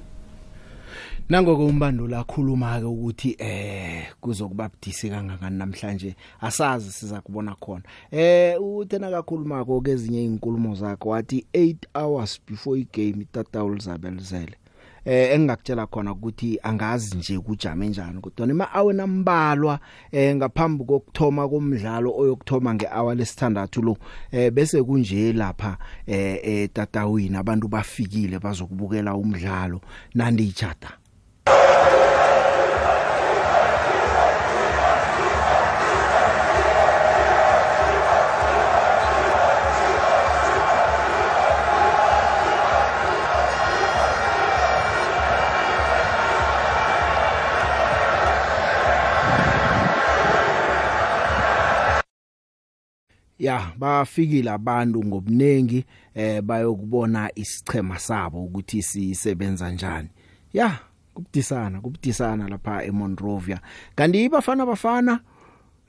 Nangoko 1.28 1.66
umbandula 1.66 2.18
akhuluma 2.18 2.80
ke 2.80 2.86
ukuthi 2.86 3.36
eh 3.38 4.06
kuzokuba 4.20 4.68
budisi 4.68 5.10
kangangani 5.10 5.58
namhlanje? 5.58 6.16
Asazi 6.40 6.92
siza 6.92 7.20
kubona 7.20 7.54
khona. 7.54 7.82
Eh 8.10 8.56
uthena 8.62 9.10
kakhuluma 9.10 9.64
ko 9.64 9.80
kezinye 9.80 10.24
izinkulumo 10.24 10.74
zakhe 10.74 11.08
wathi 11.08 11.46
8 11.54 11.76
hours 11.94 12.40
before 12.46 12.80
igame 12.80 13.22
itatawul 13.22 13.80
zabelizele 13.80 14.56
eh 15.04 15.34
engakutshela 15.34 15.86
khona 15.86 16.12
ukuthi 16.12 16.58
angazi 16.62 17.16
nje 17.16 17.38
kujame 17.38 17.88
njani 17.88 18.20
kodwa 18.20 18.46
nima 18.46 18.72
awe 18.72 18.92
nambalwa 18.92 19.78
eh 20.12 20.36
ngaphambi 20.36 20.84
kokuthoma 20.84 21.48
komdlalo 21.48 22.12
oyokuthoma 22.16 22.74
ngehour 22.74 23.14
lesithandathu 23.14 23.82
lo 23.82 23.96
eh 24.32 24.50
bese 24.52 24.82
kunje 24.82 25.32
lapha 25.32 25.76
eh 26.06 26.40
etatawini 26.42 27.36
abantu 27.36 27.68
bafikile 27.68 28.38
bazokubukela 28.38 29.14
umdlalo 29.14 29.80
nandi 30.14 30.54
ya 53.40 53.72
bafikile 53.78 54.50
abantu 54.50 55.04
ngobunengi 55.04 55.84
eh 56.14 56.42
bayokubona 56.42 57.30
isichema 57.34 57.98
sabo 57.98 58.44
ukuthi 58.44 58.82
sisebenza 58.82 59.70
njani. 59.70 60.08
Ya 60.52 60.78
kubudisana 61.14 61.80
kubudisana 61.80 62.48
lapha 62.48 62.84
eMonrovia 62.84 63.60
kanti 63.94 64.28
bafana 64.28 64.66
bafana 64.66 65.20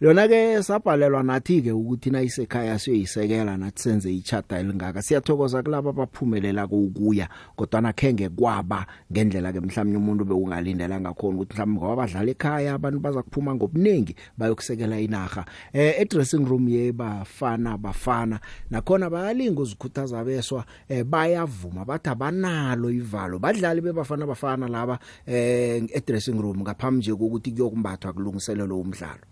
yona 0.02 0.28
ke 0.28 0.64
sabhalelwa 0.64 1.24
nathi 1.24 1.62
ke 1.62 1.72
ukuthi 1.72 2.10
na 2.10 2.22
isekhaya 2.22 2.80
siyoyisekela 2.80 3.58
nathi 3.58 3.82
senze 3.82 4.16
ichata 4.16 4.60
elingaka. 4.60 5.02
Siyathokoza 5.02 5.64
kulabo 5.64 5.90
abaphumelela 5.90 6.66
ukuya 6.66 7.30
kodwa 7.56 7.82
nakhenge 7.82 8.30
kwaba 8.30 8.86
ngendlela 9.12 9.54
ke 9.54 9.60
mhlawumnye 9.60 9.98
umuntu 9.98 10.26
beungalindela 10.26 11.02
ngakhona 11.02 11.36
ukuthi 11.36 11.54
mhlawumbe 11.54 11.80
ngoba 11.80 11.96
badlala 11.96 12.32
ekhaya 12.32 12.74
abantu 12.74 13.00
baza 13.00 13.22
kuphuma 13.22 13.56
ngobunengi 13.56 14.16
bayokusekela 14.38 15.00
inaga 15.00 15.46
eh 15.74 16.08
dressing 16.10 16.46
room 16.50 16.70
yebafana 16.70 17.78
bafana 17.78 18.40
nakhona 18.72 19.10
bayalinga 19.10 19.62
uzikhuthaza 19.62 20.20
abeswa 20.20 20.66
eh 20.90 21.04
bayavuma 21.06 21.86
bathi 21.86 22.10
abanalo 22.10 22.90
ivalo. 22.90 23.38
Badlali 23.40 23.82
bebafana 23.82 24.26
bafana 24.26 24.68
laba 24.68 24.98
eh 25.28 25.86
e 25.94 26.02
dressing 26.02 26.42
room 26.42 26.62
ngaphambi 26.62 26.98
nje 26.98 27.14
kokuthi 27.14 27.52
kuyokumbathwa 27.52 28.14
kulungiselelo 28.14 28.82
umdlalo. 28.82 29.31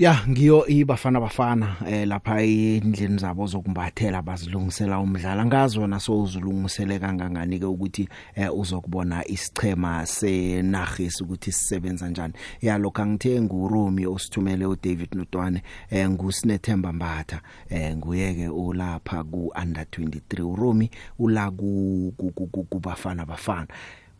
Ya 0.00 0.24
ngiyo 0.28 0.66
ibafana 0.66 1.20
bafana 1.20 1.76
eh 1.86 2.08
lapha 2.08 2.40
endlini 2.42 3.18
zabo 3.18 3.46
zokumbathela 3.46 4.22
bazilungisela 4.22 4.98
umdlalo. 4.98 5.44
Ngazona 5.44 6.00
so 6.00 6.22
uzulungisele 6.22 6.98
kangangani 6.98 7.58
ke 7.58 7.66
ukuthi 7.66 8.08
eh, 8.34 8.48
uzokubona 8.58 9.28
isichema 9.28 10.06
senarhis 10.06 11.20
ukuthi 11.20 11.52
sisebenza 11.52 12.04
kanjani 12.04 12.34
ya 12.62 12.78
lokho 12.78 13.02
angithe 13.02 13.40
ngurumi 13.40 14.06
osithumele 14.06 14.66
uDavid 14.66 15.14
Notwane 15.14 15.62
eh 15.90 16.08
ngusinethemba 16.10 16.92
mbatha 16.92 17.40
eh 17.68 17.96
nguyeke 17.96 18.48
ulapha 18.48 19.24
ku 19.24 19.52
under 19.62 19.84
23 19.84 20.42
urumi 20.42 20.90
ula 21.18 21.50
ku 21.50 22.14
kubafana 22.70 23.26
bafana. 23.26 23.68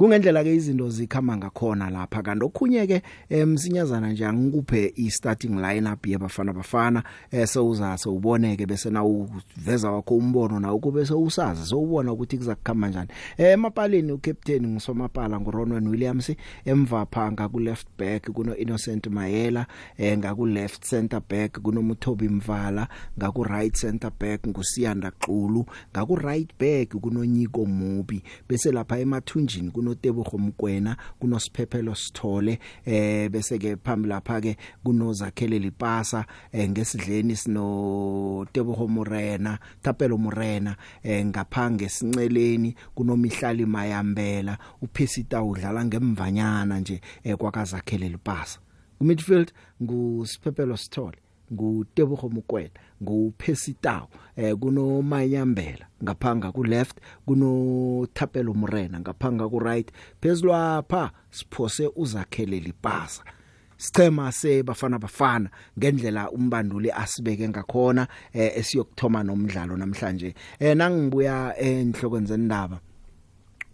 Kungendlela 0.01 0.45
ke 0.45 0.55
izinto 0.55 0.89
zikhama 0.89 1.37
ngakhona 1.37 1.91
lapha. 1.91 2.23
Kanti 2.23 2.45
okhunye 2.45 2.87
ke 2.87 3.03
emsinyazana 3.29 4.13
nje 4.13 4.27
angikuphe 4.27 4.93
i 4.97 5.11
starting 5.11 5.61
lineup 5.61 6.07
yabafana 6.07 6.53
bafana 6.53 7.03
eh 7.31 7.47
sewuza 7.47 7.99
sewuboneke 7.99 8.67
bese 8.67 8.91
na 8.91 9.05
uveza 9.05 9.91
wakho 9.91 10.17
umbono 10.17 10.61
na 10.61 10.73
ukube 10.73 11.07
sewusazi 11.07 11.67
sewubona 11.67 12.13
ukuthi 12.13 12.39
kuzakukhama 12.39 12.87
kanjani 12.87 13.09
eh 13.39 13.53
emapaleni 13.53 14.13
ucaptain 14.13 14.67
ngusomapala 14.67 15.41
nguRonwen 15.41 15.89
Williams 15.89 16.33
emva 16.65 17.07
phanga 17.07 17.49
ku 17.49 17.59
left 17.59 17.87
back 17.99 18.31
kuno 18.31 18.57
Innocent 18.57 19.07
Mayela 19.07 19.67
eh 19.99 20.19
ngaku 20.19 20.47
left 20.47 20.85
center 20.85 21.21
back 21.29 21.61
kuno 21.61 21.83
Muthobi 21.83 22.29
Mvala 22.29 22.89
ngaku 23.19 23.45
right 23.45 23.75
center 23.75 24.11
back 24.21 24.47
ngusiyanda 24.47 25.11
Xulu 25.11 25.67
ngaku 25.93 26.17
right 26.17 26.51
back 26.59 26.89
kuno 26.89 27.25
Nyiko 27.25 27.67
Mubi 27.67 28.23
bese 28.49 28.73
lapha 28.73 28.99
emathunjini 28.99 29.71
kuno 29.71 29.90
kunoTebogo 29.91 30.39
Mkwena 30.39 30.97
kunoSiphephelo 31.19 31.95
Sithole 31.95 32.59
eh 32.85 33.31
bese 33.31 33.59
ke 33.59 33.77
phambi 33.77 34.09
lapha 34.09 34.41
ke 34.41 34.57
kunozakhele 34.85 35.59
lipasa 35.59 36.25
eh 36.53 36.69
ngesidleni 36.71 37.37
sino 37.37 38.47
Tebogo 38.53 38.89
Morena 38.89 39.59
Thapelo 39.83 40.19
Morena 40.19 40.77
eh 41.03 41.25
ngaphange 41.27 41.89
sinceleni 41.89 42.75
kunomihlali 42.95 43.67
Mayambela 43.67 44.59
uPhisita 44.83 45.43
udlala 45.43 45.85
ngemvanyana 45.85 46.81
nje 46.81 47.01
eh 47.25 47.37
kwakazakhele 47.37 48.09
lipasa. 48.09 48.61
Kumidfield 48.99 49.53
nguSiphephelo 49.83 50.77
Sithole 50.77 51.19
ngutebogo 51.53 52.29
mokwena 52.29 52.71
nguphesitaw 53.03 54.07
eh 54.37 54.55
kuno 54.57 55.03
mayambela 55.03 55.87
ngaphanga 56.05 56.53
ku 56.53 56.65
left 56.65 57.01
kuno 57.27 58.07
thapelo 58.15 58.55
morena 58.55 59.01
ngaphanga 59.01 59.49
ku 59.49 59.59
right 59.59 59.93
phezulu 60.21 60.55
apha 60.55 61.11
siphose 61.31 61.91
uzakhele 61.97 62.61
lipasa. 62.61 63.23
Sichema 63.77 64.33
sebafana 64.33 64.99
bafana 64.99 65.51
ngendlela 65.79 66.31
umbanduli 66.31 66.91
asibeke 66.93 67.49
ngakhona 67.49 68.07
eh 68.33 68.53
esiyokuthoma 68.59 69.23
nomdlalo 69.25 69.77
namhlanje. 69.77 70.35
Eh 70.59 70.77
nangibuya 70.77 71.55
enhlokweni 71.59 72.27
zendaba 72.27 72.81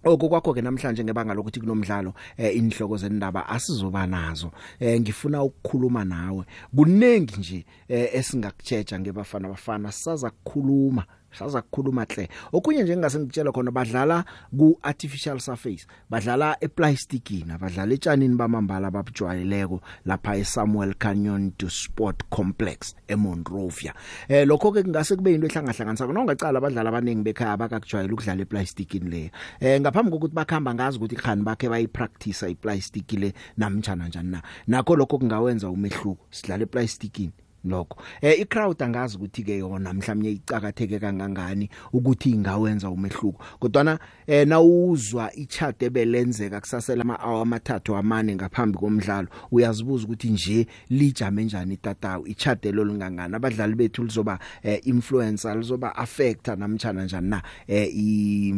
Oko 0.07 0.29
kwakho 0.29 0.55
ke 0.55 0.63
namhlanje 0.63 1.03
ngebanga 1.05 1.35
lokuthi 1.35 1.61
kunomdlalo 1.61 2.15
eh 2.39 2.55
inhloko 2.57 2.97
zendaba 2.97 3.49
asizoba 3.49 4.07
nazo. 4.07 4.53
Eh 4.79 5.01
ngifuna 5.01 5.43
ukukhuluma 5.43 6.05
nawe. 6.05 6.45
Kunengi 6.77 7.35
nje 7.39 7.67
eh, 7.89 8.15
esingakutsheja 8.15 9.01
ngebafana 9.01 9.49
bafana 9.49 9.93
saza 9.93 10.31
kukhuluma. 10.31 11.05
Saza 11.39 11.63
kukhuluma 11.63 12.05
hle. 12.05 12.29
Okunye 12.53 12.83
nje 12.83 12.97
ngase 12.97 13.19
ngitshela 13.19 13.53
khona 13.53 13.71
badlala 13.71 14.25
ku 14.59 14.79
artificial 14.83 15.39
surface 15.41 15.87
badlala 16.11 16.57
eplasticini 16.61 17.59
badlala 17.61 17.95
etshanini 17.95 18.37
bamambala 18.37 18.91
babujwayeleko 18.91 19.81
lapha 20.07 20.37
eSamuel 20.37 20.95
Canyon 20.99 21.53
to 21.59 21.69
Sport 21.71 22.25
Complex 22.31 22.95
eMonrovia. 23.09 23.95
Eh 24.29 24.47
lokho 24.47 24.73
ke 24.73 24.85
ngase 24.85 25.17
kube 25.17 25.35
into 25.35 25.47
ehlangahlanganisa 25.47 26.07
noma 26.07 26.21
ungacala 26.21 26.59
abadlali 26.59 26.89
abaningi 26.89 27.23
bekhaya 27.23 27.53
abakakujwayela 27.53 28.13
ukudlala 28.13 28.43
eplasticini 28.43 29.11
le. 29.11 29.31
Eh 29.61 29.81
ngaphambi 29.81 30.11
kokuthi 30.11 30.35
bakhamba 30.35 30.75
ngazi 30.75 30.99
ukuthi 30.99 31.17
khani 31.17 31.43
bakhe 31.43 31.69
bayipractice 31.69 32.51
iplastic 32.51 33.13
le 33.13 33.33
namtjana 33.59 34.05
kanjani 34.05 34.31
na. 34.31 34.43
Nakho 34.69 34.97
lokho 34.97 35.19
kungawenza 35.19 35.71
umehluko 35.71 36.27
sidlala 36.31 36.63
eplasticini 36.63 37.33
lokho. 37.67 37.97
Eh 38.21 38.41
icrowd 38.41 38.83
angazi 38.83 39.17
ukuthi 39.17 39.43
ke 39.43 39.59
yona 39.59 39.93
mhlawumnye 39.93 40.31
icakatheke 40.31 40.99
kangangani 40.99 41.71
ukuthi 41.93 42.31
ingawenza 42.31 42.91
umehluko. 42.91 43.45
Kodwa 43.59 43.99
eh 44.27 44.47
nawuzwa 44.47 45.35
ichart 45.35 45.83
ebelenzeka 45.83 46.61
kusasela 46.61 47.03
ama 47.03 47.15
hour 47.15 47.43
amathathu 47.43 47.97
amane 47.97 48.35
ngaphambi 48.35 48.79
komdlalo 48.79 49.29
uyazibuza 49.51 50.05
ukuthi 50.05 50.29
nje 50.29 50.67
lijame 50.91 51.47
kanjani 51.47 51.75
itatawu? 51.75 52.27
Ichart 52.27 52.65
lo 52.67 52.85
lingangani? 52.85 53.35
Abadlali 53.35 53.75
bethu 53.75 54.05
lizoba 54.05 54.39
eh, 54.63 54.81
influencer 54.85 55.57
lizoba 55.57 55.97
affecta 55.97 56.57
namtjana 56.57 57.05
njani 57.05 57.29
na? 57.29 57.43
Eh 57.69 57.89
i 57.95 58.55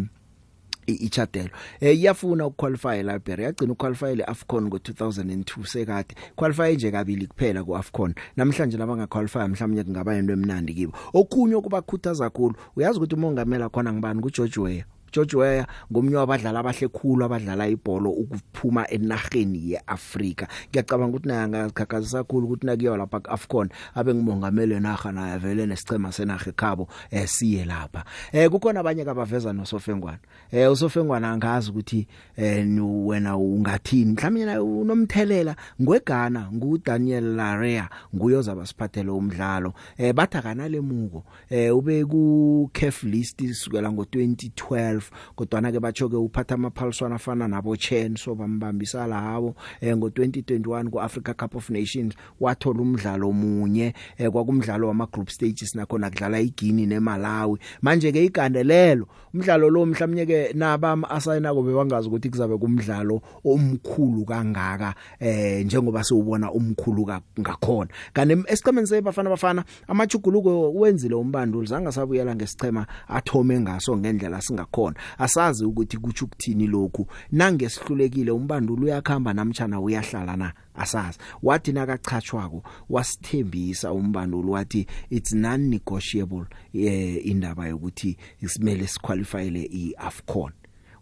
ichadelo 0.92 1.50
eh 1.80 1.98
iyafuna 1.98 2.46
ukuqualify 2.46 3.02
library 3.02 3.44
yagcina 3.44 3.72
ukuqualify 3.72 4.14
leAfcon 4.14 4.68
ngo2002 4.68 5.66
sekade. 5.66 6.14
Qualify 6.36 6.74
nje 6.74 6.90
kabili 6.90 7.26
kuphela 7.26 7.64
kuAfcon. 7.64 8.14
Namhlanje 8.36 8.76
labanga 8.76 9.06
qualify 9.06 9.38
mhlawumnye 9.38 9.84
kungaba 9.84 10.16
into 10.16 10.32
emnandi 10.32 10.74
kibo. 10.74 10.92
Okhunye 11.14 11.54
okubakhuthaza 11.54 12.24
kakhulu 12.24 12.54
uyazi 12.76 12.98
ukuthi 12.98 13.14
umongameli 13.14 13.68
khona 13.68 13.92
ngibani 13.92 14.20
kuGeorge 14.20 14.60
Weah. 14.60 14.97
George 15.12 15.36
Weah 15.36 15.66
ngomnye 15.92 16.16
wabadlali 16.16 16.58
abahle 16.58 16.88
khulu 16.88 17.24
abadlala 17.24 17.68
ibhola 17.68 18.08
ukuphuma 18.08 18.90
enarheni 18.90 19.72
yeAfrika. 19.72 20.48
Ngiyacabanga 20.70 21.16
ukuthi 21.16 21.28
naye 21.28 21.40
angakhakhazisa 21.40 22.18
kakhulu 22.18 22.46
ukuthi 22.46 22.66
nakuyo 22.66 22.96
lapha 22.96 23.20
kuAfcon 23.20 23.68
abe 23.94 24.14
ngumongameli 24.14 24.74
wenarha 24.74 25.12
naye 25.12 25.32
avele 25.32 25.66
nesicema 25.66 26.12
senarha 26.12 26.48
ekhabo 26.48 26.88
eh 27.10 27.28
siye 27.28 27.64
lapha. 27.64 28.04
Eh 28.32 28.50
kukhona 28.50 28.80
abanye 28.80 29.04
kabaveza 29.04 29.52
nosofengwana. 29.52 30.18
Eh 30.52 30.72
usofengwana 30.72 31.30
angazi 31.30 31.70
ukuthi 31.70 32.06
eh 32.36 32.66
wena 32.80 33.36
ungathini. 33.36 34.12
Mhlawumnye 34.12 34.58
unomthelela 34.58 35.56
ngwegana 35.82 36.50
nguDaniel 36.52 37.34
Larea 37.36 37.88
nguyoza 38.14 38.54
basiphathele 38.54 39.10
umdlalo. 39.10 39.72
Eh 39.98 40.14
bathakana 40.14 40.68
lemuko 40.68 41.24
eh 41.50 41.76
ube 41.76 42.04
ku 42.04 42.70
CAF 42.72 43.02
list 43.02 43.52
sukela 43.52 43.88
ngo2012 43.88 44.97
kodwa 45.36 45.60
na 45.60 45.72
ke 45.72 45.80
batsho 45.80 46.08
ke 46.08 46.16
uphatha 46.16 46.54
amaphaliswana 46.54 47.14
afana 47.14 47.48
nabo 47.48 47.76
Chen 47.76 48.16
so 48.16 48.34
bambambisa 48.34 49.06
lawo 49.06 49.54
eh 49.80 49.94
ngo2021 49.94 50.90
ku 50.90 51.00
Africa 51.00 51.34
Cup 51.34 51.54
of 51.54 51.70
Nations 51.70 52.14
wathola 52.40 52.80
umdlalo 52.80 53.32
munye 53.32 53.94
eh 54.18 54.30
kwakumdlalo 54.30 54.88
wama 54.88 55.06
group 55.06 55.30
stages 55.30 55.74
nakhona 55.74 56.10
kudlala 56.10 56.40
iGuinea 56.40 56.86
neMalawi. 56.86 57.58
Manje 57.82 58.12
ke 58.12 58.24
igandelelo 58.24 59.06
umdlalo 59.34 59.70
lo 59.70 59.86
mhlawumnye 59.86 60.26
ke 60.26 60.52
nabam 60.54 61.04
asayina 61.04 61.54
kobe 61.54 61.72
bangazi 61.74 62.08
ukuthi 62.08 62.30
kuzabe 62.30 62.58
kumdlalo 62.58 63.20
omkhulu 63.44 64.24
kangaka 64.24 64.94
eh 65.20 65.64
njengoba 65.64 66.04
siwubona 66.04 66.52
umkhulu 66.52 67.06
ngakhona. 67.40 67.90
Kanti 68.12 68.44
esiqhemeni 68.46 68.86
sebafana 68.86 69.30
bafana 69.30 69.64
amajuguluko 69.88 70.72
wenzile 70.72 71.14
umbanduli 71.14 71.66
zanga 71.66 71.92
sabuyela 71.92 72.34
ngesichema 72.34 72.86
athome 73.08 73.60
ngaso 73.60 73.96
ngendlela 73.96 74.40
singakhona 74.40 74.87
asazi 75.18 75.64
ukuthi 75.64 75.96
kuthi 75.96 76.24
ukuthini 76.24 76.66
lokhu. 76.66 77.06
Nangesihlulekile 77.32 78.30
umbanduli 78.30 78.84
uyakhamba 78.84 79.34
namtjana 79.34 79.80
uyahlala 79.80 80.36
na? 80.36 80.52
Asazi. 80.74 81.18
Wathi 81.42 81.72
nakachachwako 81.72 82.62
wasithembisa 82.88 83.92
umbanduli 83.92 84.48
wathi 84.48 84.86
it's 85.10 85.32
non 85.32 85.60
negotiable 85.68 86.44
eh 86.74 87.26
indaba 87.26 87.66
yokuthi 87.66 88.16
isimele 88.42 88.86
siqualifyele 88.86 89.62
iAfcon. 89.62 90.52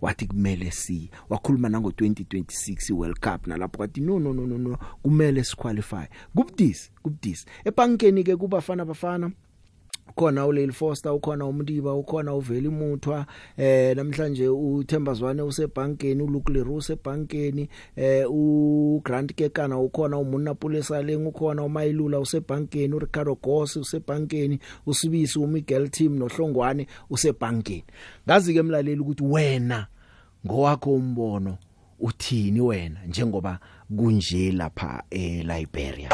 Wathi 0.00 0.26
kumele 0.26 0.70
si 0.70 1.10
wakhuluma 1.28 1.68
nango 1.68 1.90
2026 1.90 2.92
World 2.92 3.20
Cup 3.20 3.46
nalapho 3.46 3.82
wathi 3.82 4.00
no 4.00 4.18
no 4.18 4.32
no 4.32 4.46
no 4.46 4.78
kumele 5.02 5.44
siqualify 5.44 6.06
kubudisi 6.34 6.90
kubudisi. 7.02 7.46
Ebankeni 7.64 8.24
ke 8.24 8.36
kubafana 8.36 8.84
bafana 8.84 9.30
khona 10.14 10.46
uLil 10.46 10.72
Foster 10.72 11.12
ukhona 11.12 11.46
umndiba 11.46 11.94
ukhona 11.94 12.34
uveli 12.34 12.68
muthwa 12.68 13.26
eh 13.56 13.96
namhlanje 13.96 14.48
uThembazwane 14.48 15.42
usebhankeni 15.42 16.22
uLuke 16.22 16.52
Leroux 16.52 16.78
usebhankeni 16.78 17.68
eh 17.96 18.30
uGrant 18.30 19.34
Kekana 19.34 19.78
ukhona 19.78 20.18
uMunna 20.18 20.54
Pulesaleng 20.54 21.26
ukhona 21.26 21.62
uMayilula 21.62 22.20
usebhankeni 22.20 22.94
uRicardo 22.94 23.34
Goss 23.34 23.76
usebhankeni 23.76 24.58
uSibisi 24.86 25.38
uMiguel 25.38 25.88
Team 25.88 26.18
noHlongwane 26.18 26.86
usebhankeni. 27.10 27.84
Ngazi 28.26 28.52
ke 28.52 28.58
emlaleli 28.58 29.00
ukuthi 29.00 29.24
wena 29.24 29.86
ngowakho 30.46 30.94
umbono 30.94 31.58
uthini 32.00 32.60
wena 32.60 33.00
njengoba 33.08 33.58
kunje 33.96 34.52
lapha 34.52 35.02
eLiberia 35.10 36.08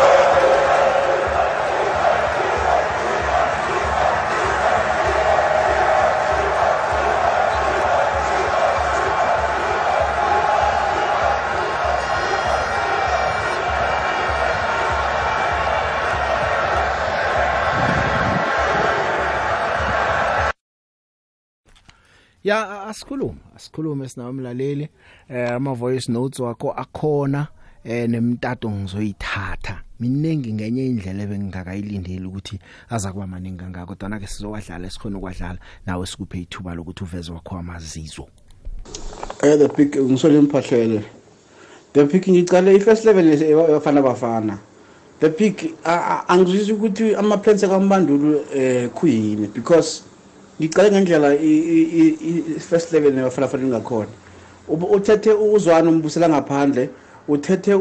ya 22.44 22.86
asikhulume 22.86 23.38
asikhulume 23.56 24.08
sina 24.08 24.28
umlaleli 24.28 24.88
eh 25.28 25.52
ama 25.52 25.74
voice 25.74 26.12
notes 26.12 26.40
wakho 26.40 26.70
akhona 26.72 27.46
eh 27.84 28.08
nemtato 28.08 28.70
ngizoyithatha. 28.70 29.82
Minengi 30.00 30.52
ngenye 30.52 30.86
indlela 30.86 31.22
ebengingakayilindeli 31.22 32.26
ukuthi 32.26 32.58
aza 32.90 33.12
kuba 33.12 33.26
maningi 33.26 33.58
kangako 33.58 33.94
kodwa 33.94 34.18
ke 34.18 34.26
sizowadlala 34.26 34.86
esikhona 34.86 35.18
ukwadlala 35.18 35.58
nawe 35.86 36.06
sikuphe 36.06 36.40
ithuba 36.40 36.74
lokuthi 36.74 37.04
uveze 37.04 37.32
wakho 37.32 37.56
amazizo. 37.56 38.26
Eh 39.42 39.58
the 39.58 39.68
pick 39.68 39.96
ngisole 39.96 40.38
imphahlele. 40.38 41.04
The 41.92 42.06
pick 42.06 42.26
ngicale 42.28 42.74
i-first 42.74 43.04
level 43.04 43.42
ebafana 43.42 44.02
bafana. 44.02 44.58
The 45.20 45.30
pick 45.30 45.74
angizwisi 46.28 46.72
ukuthi 46.72 47.14
ama-plans 47.14 47.60
kaMbandulo 47.60 48.44
eh 48.54 48.90
kuyini 48.90 49.46
because 49.54 50.02
ngicale 50.60 50.90
ngendlela 50.90 51.34
i-first 51.34 52.92
level 52.92 53.12
nebafana 53.12 53.48
fanele 53.48 53.68
ngakhona 53.68 54.08
uthethe 54.68 55.32
uzwana 55.32 55.90
umbusela 55.90 56.28
ngaphandle 56.28 56.88
uthethe 57.28 57.74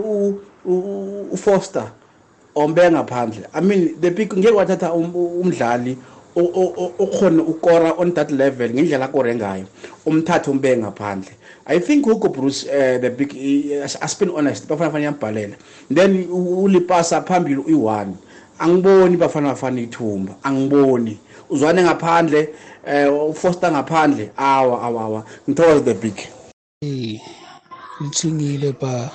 uFoster 1.31 1.91
ombe 2.55 2.91
ngaphandle. 2.91 3.47
I 3.53 3.61
mean 3.61 4.01
the 4.01 4.11
pick 4.11 4.33
ngeke 4.33 4.51
wathatha 4.51 4.93
umdlali 4.93 5.97
okhona 6.35 7.43
ukora 7.43 7.93
on 7.97 8.13
that 8.13 8.31
level 8.31 8.69
ngendlela 8.69 9.05
akore 9.05 9.35
ngayo 9.35 9.65
umthathe 10.05 10.51
umbe 10.51 10.77
ngaphandle. 10.77 11.31
I 11.65 11.79
think 11.79 12.05
hugo 12.05 12.29
bruce 12.29 12.65
uh, 12.65 12.97
the 12.99 13.09
big 13.09 13.35
as 13.83 14.15
been 14.15 14.29
honest 14.29 14.67
bafana 14.67 14.91
fana 14.91 15.05
yambhalela. 15.05 15.55
Then 15.89 16.27
ulipasa 16.29 17.21
phambili 17.21 17.61
uyi-one 17.61 18.17
angiboni 18.59 19.17
bafana 19.17 19.49
bafana 19.49 19.81
ithumba 19.81 20.35
angiboni. 20.43 21.19
Uzwane 21.51 21.83
ngaphandle 21.83 22.41
eh 22.85 23.07
ufoster 23.29 23.71
ngaphandle. 23.71 24.31
Awa 24.37 24.75
awa 24.85 25.01
awa. 25.03 25.21
Ngithokoza 25.47 25.85
the 25.85 25.93
big. 25.93 26.17
Hey 26.81 27.19
ngithingile 28.01 28.71
ba. 28.79 29.11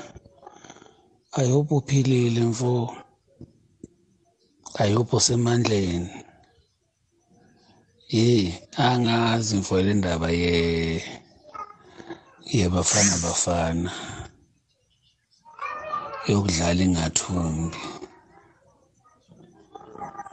I 1.38 1.46
hope 1.50 1.74
uphilile 1.74 2.40
mfo. 2.40 2.96
I 4.78 4.92
hope 4.92 5.16
usemandleni. 5.16 6.10
Ye 8.08 8.54
angazi 8.76 9.56
mfo 9.56 9.80
le 9.82 9.94
ndaba 9.94 10.30
ye 10.30 11.02
yebafana 12.52 13.16
bafana. 13.22 13.92
Yokudlala 16.28 16.82
ingathumbi. 16.84 17.76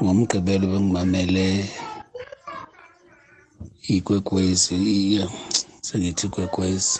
Ngomgqibelo 0.01 0.67
bengimamele 0.67 1.69
ikwekwezi 3.88 5.28
sengithi 5.82 6.28
ikwekwezi 6.28 7.00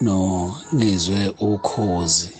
no 0.00 0.56
ngizwe 0.74 1.34
ukhozi. 1.40 2.30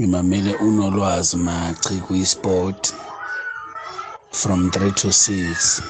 Ngimamele 0.00 0.54
unolwazi 0.54 1.36
machi 1.36 1.94
kwi-sport 1.94 2.94
from 4.30 4.68
3 4.68 4.92
to 4.92 5.08
6 5.08 5.82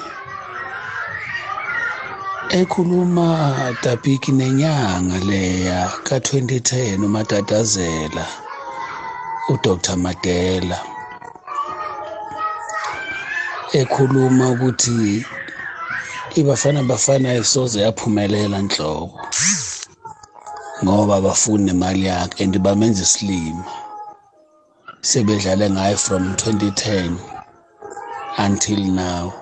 ekhuluma 2.49 3.75
Dabiki 3.83 4.31
nenyanga 4.31 5.17
leya 5.17 5.91
ka2010 6.03 7.05
umatatazela 7.05 8.27
uDr 9.49 9.97
Madela. 9.97 10.79
Ekhuluma 13.73 14.49
ukuthi 14.49 15.25
ibafana 16.35 16.83
bafana 16.83 17.35
isoze 17.35 17.77
yaphumelela 17.85 18.57
nhlobo 18.65 19.19
ngoba 20.83 21.21
bafuna 21.25 21.71
imali 21.71 22.05
yakhe 22.05 22.43
and 22.43 22.55
bamenza 22.65 23.03
isilima 23.07 23.65
sebedlale 25.01 25.69
ngayo 25.69 25.97
from 25.97 26.23
2010 26.33 27.11
until 28.37 28.81
now. 28.85 29.33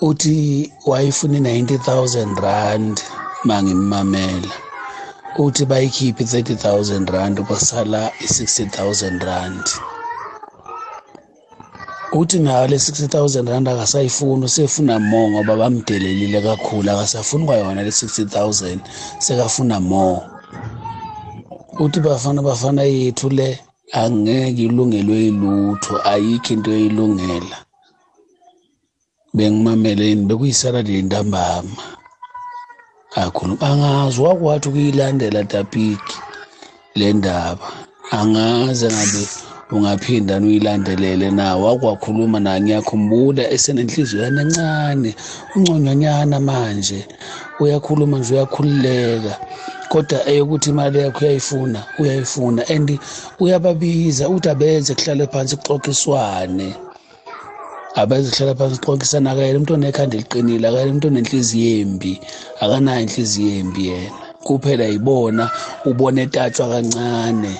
Uthi 0.00 0.72
wayifuna 0.86 1.38
i-90,000 1.38 2.40
rand 2.40 3.02
mangimamela 3.44 4.54
uthi 5.38 5.64
bayikhiphe 5.64 6.22
i-30,000 6.24 7.10
rand 7.12 7.40
kwasala 7.46 8.12
i-60,000 8.20 9.24
rand. 9.24 9.64
Uthi 12.12 12.38
nayo 12.38 12.66
le 12.68 12.76
60,000 12.76 13.48
rand 13.50 13.68
akasayifuni 13.68 14.44
usefuna 14.44 14.98
more 14.98 15.30
ngoba 15.30 15.56
bamdelelile 15.56 16.40
kakhulu 16.40 16.90
akasafuni 16.90 17.46
kwayona 17.46 17.82
le 17.82 17.90
60,000 17.90 18.78
sekafuna 19.18 19.80
more. 19.80 20.22
Uthi 21.78 22.00
bafana 22.00 22.42
bafana 22.42 22.82
yethu 22.82 23.28
le 23.30 23.58
angeke 23.92 24.62
ilungelwe 24.62 25.26
ilutho 25.26 26.00
ayikho 26.04 26.54
into 26.54 26.70
eyilungela. 26.70 27.56
Bengimameleni 29.34 30.24
bekuyisala 30.24 30.82
le 30.82 31.02
ntambama 31.02 31.82
akhuluma 33.16 33.66
angazi 33.68 34.20
wakwathi 34.20 34.68
ukuyilandela 34.68 35.44
tapiki 35.44 36.16
le 36.94 37.12
ndaba. 37.12 37.66
Angaze 38.10 38.88
ngabe 38.88 39.45
ungaphinda 39.70 40.38
uyilandelele 40.38 41.30
nawe. 41.30 41.62
Wakwakhuluma 41.62 42.40
naye 42.40 42.60
ngiyakhumbula 42.60 43.50
esenenhliziyo 43.50 44.22
yana 44.22 44.42
encane 44.42 45.14
unconyanyana 45.56 46.40
manje. 46.40 47.06
Uyakhuluma 47.60 48.18
nje 48.18 48.34
uyakhululeka. 48.34 49.36
Kodwa 49.88 50.28
eyokuthi 50.28 50.70
imali 50.70 50.98
yakho 50.98 51.24
uyayifuna 51.24 51.82
uyayifuna. 51.98 52.62
And 52.68 52.98
uyababiza 53.40 54.28
uthi 54.28 54.48
abenze 54.48 54.94
kuhlale 54.94 55.26
phansi 55.26 55.56
kuxoxiswane. 55.56 56.74
Abeze 57.94 58.30
kuhlala 58.30 58.54
phansi 58.54 58.80
kuxoxisana 58.80 59.30
akayena 59.30 59.56
umuntu 59.58 59.74
onekhanda 59.74 60.16
eliqinile 60.16 60.68
akayena 60.68 60.90
umuntu 60.90 61.08
onenhliziyo 61.08 61.80
embi. 61.80 62.20
Akanayo 62.60 63.00
inhliziyo 63.02 63.52
embi 63.60 63.86
yena. 63.88 64.25
Kuphela 64.46 64.84
yibona 64.92 65.44
ubona 65.88 66.18
etatshwa 66.26 66.66
kancane 66.72 67.52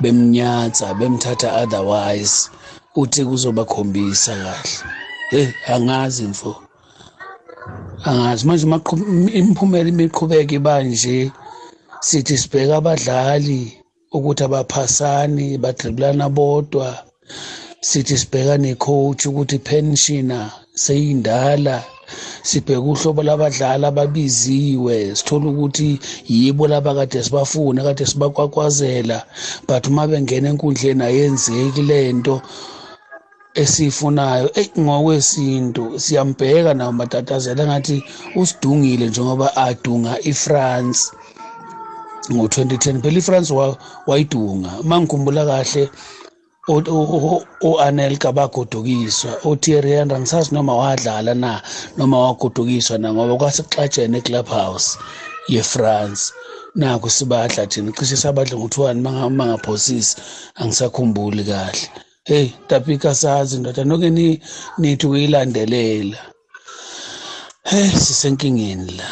bemnyatsa 0.00 0.86
bemthatha 0.98 1.48
otherwise 1.62 2.36
uthi 3.00 3.24
kuzobakhombisa 3.24 4.32
kahle. 4.44 4.76
Hey 5.30 5.48
angazi 5.74 6.24
mfo. 6.24 6.56
Angazi. 8.04 8.46
Manje 8.46 8.66
imiphumela 9.38 9.88
imiqhubeka 9.88 10.54
ibanje. 10.54 11.32
Sithi 12.00 12.38
sibheka 12.38 12.76
abadlali 12.76 13.60
ukuthi 14.12 14.44
abaphasani 14.44 15.58
badriblana 15.58 16.28
bodwa. 16.28 16.88
Sithi 17.80 18.18
sibheka 18.18 18.58
necoach 18.58 19.26
ukuthi 19.26 19.58
pensioner 19.58 20.50
seyindala. 20.74 21.84
Sibheka 22.42 22.80
uhlobo 22.80 23.22
labadlali 23.22 23.84
ababiziwe. 23.86 25.16
Sithola 25.16 25.46
ukuthi 25.50 25.98
yibo 26.28 26.66
laba 26.68 26.94
kade 26.94 27.22
sibafuna 27.22 27.82
kade 27.82 28.06
sibakwakwazela 28.06 29.24
but 29.68 29.86
uma 29.86 30.06
bengena 30.06 30.48
enkundleni 30.48 31.02
ayenzeki 31.02 31.82
lento 31.82 32.42
esiyifunayo. 33.54 34.50
Eyi 34.54 34.70
ngokwesintu 34.78 35.84
siyambheka 36.00 36.74
nawo 36.74 36.92
matatazela 36.92 37.66
ngathi 37.66 38.04
usidungile 38.36 39.06
njengoba 39.08 39.56
adunga 39.56 40.12
iFrance 40.30 41.00
ngo-2010 42.32 43.00
phela 43.02 43.18
iFrance 43.18 43.50
wayidunga. 44.06 44.70
Uma 44.80 45.00
ngikhumbula 45.00 45.42
kahle 45.46 45.90
o-Anelka 46.68 48.32
bagodukiswa 48.32 49.32
oThierry 49.44 49.90
Henry 49.90 50.16
angisazi 50.16 50.54
noma 50.54 50.76
wadlala 50.76 51.34
na 51.34 51.62
noma 51.96 52.18
wagodukiswa 52.20 52.98
na 52.98 53.12
ngoba 53.12 53.36
kwasekuxatshene 53.36 54.18
eClubhouse 54.18 54.98
yeFrance. 55.48 56.32
Nakho 56.74 57.10
sibadla 57.10 57.66
thina 57.66 57.92
cishe 57.92 58.16
sabadla 58.16 58.56
ngo-2-1 58.56 58.94
mangaphosisi 59.30 60.16
angisakhumbuli 60.54 61.44
kahle. 61.44 61.90
Hey 62.24 62.48
tapika 62.68 63.14
sazi 63.14 63.58
ndoda 63.58 63.84
noke 63.84 64.10
nithi 64.78 65.06
ukuyilandelela 65.06 66.18
hey 67.64 67.90
sisenkingeni 67.90 68.92
la. 68.98 69.08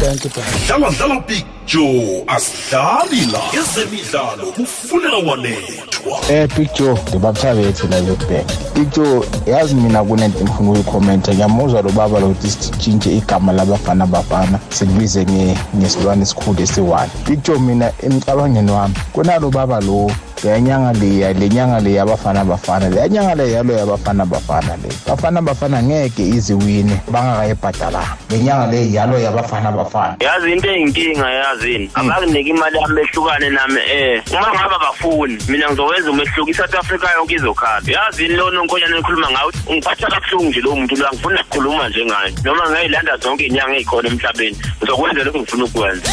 Kanti 0.00 0.28
baba 0.28 0.50
dlala 0.66 0.90
dlala 0.90 1.20
big 1.26 1.44
joe 1.66 2.24
asidlali 2.26 3.20
la 3.32 3.40
ezemidlalo 3.60 4.46
kufunela 4.56 5.16
wanethwa 5.16 5.88
Eh 6.30 6.48
Big 6.56 6.68
Joe 6.74 6.94
ngibamthabethe 7.08 7.88
la 7.88 8.00
Joburg. 8.00 8.46
Big 8.74 8.90
Joe 8.94 9.22
yazi 9.46 9.74
mina 9.74 10.04
kunento 10.04 10.40
ngifuna 10.40 10.70
ukuyikhomenta 10.70 11.34
ngiyamuzwa 11.34 11.82
lo 11.82 11.90
baba 11.90 12.20
lo 12.20 12.26
ukuthi 12.26 12.50
sitshintshe 12.50 13.16
igama 13.16 13.52
labafana 13.52 14.06
bafana 14.06 14.58
silibize 14.68 15.24
nge 15.24 15.58
ngesilwane 15.76 16.22
esikhulu 16.22 16.62
esiyi-1. 16.62 17.08
Big 17.28 17.42
Joe 17.42 17.58
mina 17.58 17.92
emcabangeni 18.02 18.70
wami 18.70 18.94
kunalo 19.12 19.50
baba 19.50 19.80
lo 19.80 20.10
lenyanga 20.44 20.92
leya 20.92 21.32
lenyanga 21.32 21.80
leya 21.80 22.06
bafana 22.06 22.44
bafana 22.44 22.88
lenyanga 22.88 23.34
le 23.34 23.52
yalo 23.52 23.72
yabafana 23.74 24.24
bafana 24.24 24.76
le. 24.82 24.88
Bafana 25.06 25.42
bafana 25.42 25.82
ngeke 25.82 26.22
iziwine 26.22 27.00
bangakayibhadalanga. 27.08 28.16
Lenyanga 28.30 28.66
le 28.66 28.92
yalo 28.92 29.18
yabafana 29.18 29.72
bafana. 29.72 30.16
Yazi 30.20 30.52
into 30.52 30.68
eyinkinga 30.68 31.30
yazini 31.30 31.90
abakunike 31.94 32.50
imali 32.50 32.78
yami 32.78 33.00
ehlukane 33.00 33.50
nami 33.50 33.80
eh 33.90 34.22
uma 34.30 34.52
ngaba 34.54 34.78
bafuni 34.78 35.38
mina 35.48 35.68
ngizowenza 35.68 36.10
umehluko 36.10 36.50
i-south 36.50 36.74
africa 36.74 37.08
yonke 37.16 37.34
izokhala 37.34 37.82
yazini 37.86 38.34
lo 38.36 38.50
nonkonyana 38.50 38.96
engikhuluma 38.96 39.30
ngawo 39.30 39.52
ngiphatha 39.70 40.06
kabuhlungu 40.06 40.50
nje 40.50 40.60
lowo 40.60 40.76
muntu 40.76 40.96
lo 40.96 41.08
angifuni 41.08 41.40
ukukhuluma 41.40 41.88
njengaye 41.88 42.34
noma 42.44 42.70
ngayilanda 42.70 43.16
zonke 43.16 43.44
iy'nyanga 43.44 43.76
ey'khona 43.76 44.08
emhlabeni 44.08 44.56
ngizokwenza 44.78 45.24
lokhu 45.24 45.38
ngifuna 45.38 45.64
ukukwenza. 45.64 46.10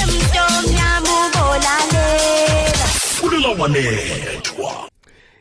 Fulela 3.15 3.47
wanethwa. 3.47 4.89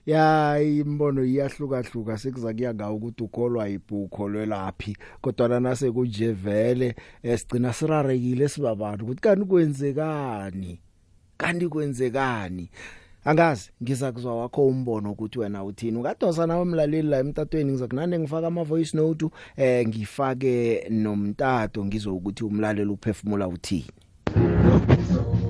Ya 0.07 0.61
imbono 0.63 1.25
iyahlukahluka. 1.25 2.19
Sekuza 2.19 2.55
kuya 2.55 2.75
ngawo 2.75 2.97
ukuthi 2.97 3.23
ukholwa 3.23 3.69
yiphi 3.69 3.95
ukholwelaphi 3.95 4.97
kodwa 5.21 5.61
nase 5.61 5.91
kunje 5.91 6.33
vele 6.33 6.95
esigcina 7.23 7.73
sirarekile 7.73 8.49
sibabantu 8.49 9.05
ukuthi 9.05 9.21
kanti 9.21 9.45
kwenzekani? 9.45 10.81
Kanti 11.37 11.69
kwenzekani? 11.69 12.71
Angazi 13.25 13.71
ngiza 13.83 14.13
kuzwa 14.13 14.37
wakho 14.37 14.67
umbono 14.67 15.13
ukuthi 15.13 15.39
wena 15.39 15.65
uthini. 15.65 15.97
Ungadosa 15.97 16.47
nawe 16.47 16.63
umlaleli 16.63 17.09
la 17.09 17.19
emtatweni 17.19 17.71
ngizokunande 17.71 18.19
ngifaka 18.19 18.47
ama 18.47 18.65
voice 18.65 18.97
note 18.97 19.27
eh 19.57 19.89
ngifake 19.89 20.87
nomtato 20.91 21.85
ngizwe 21.85 22.13
ukuthi 22.13 22.45
umlaleli 22.45 22.91
uphefumula 22.91 23.49
uthini. 23.49 23.91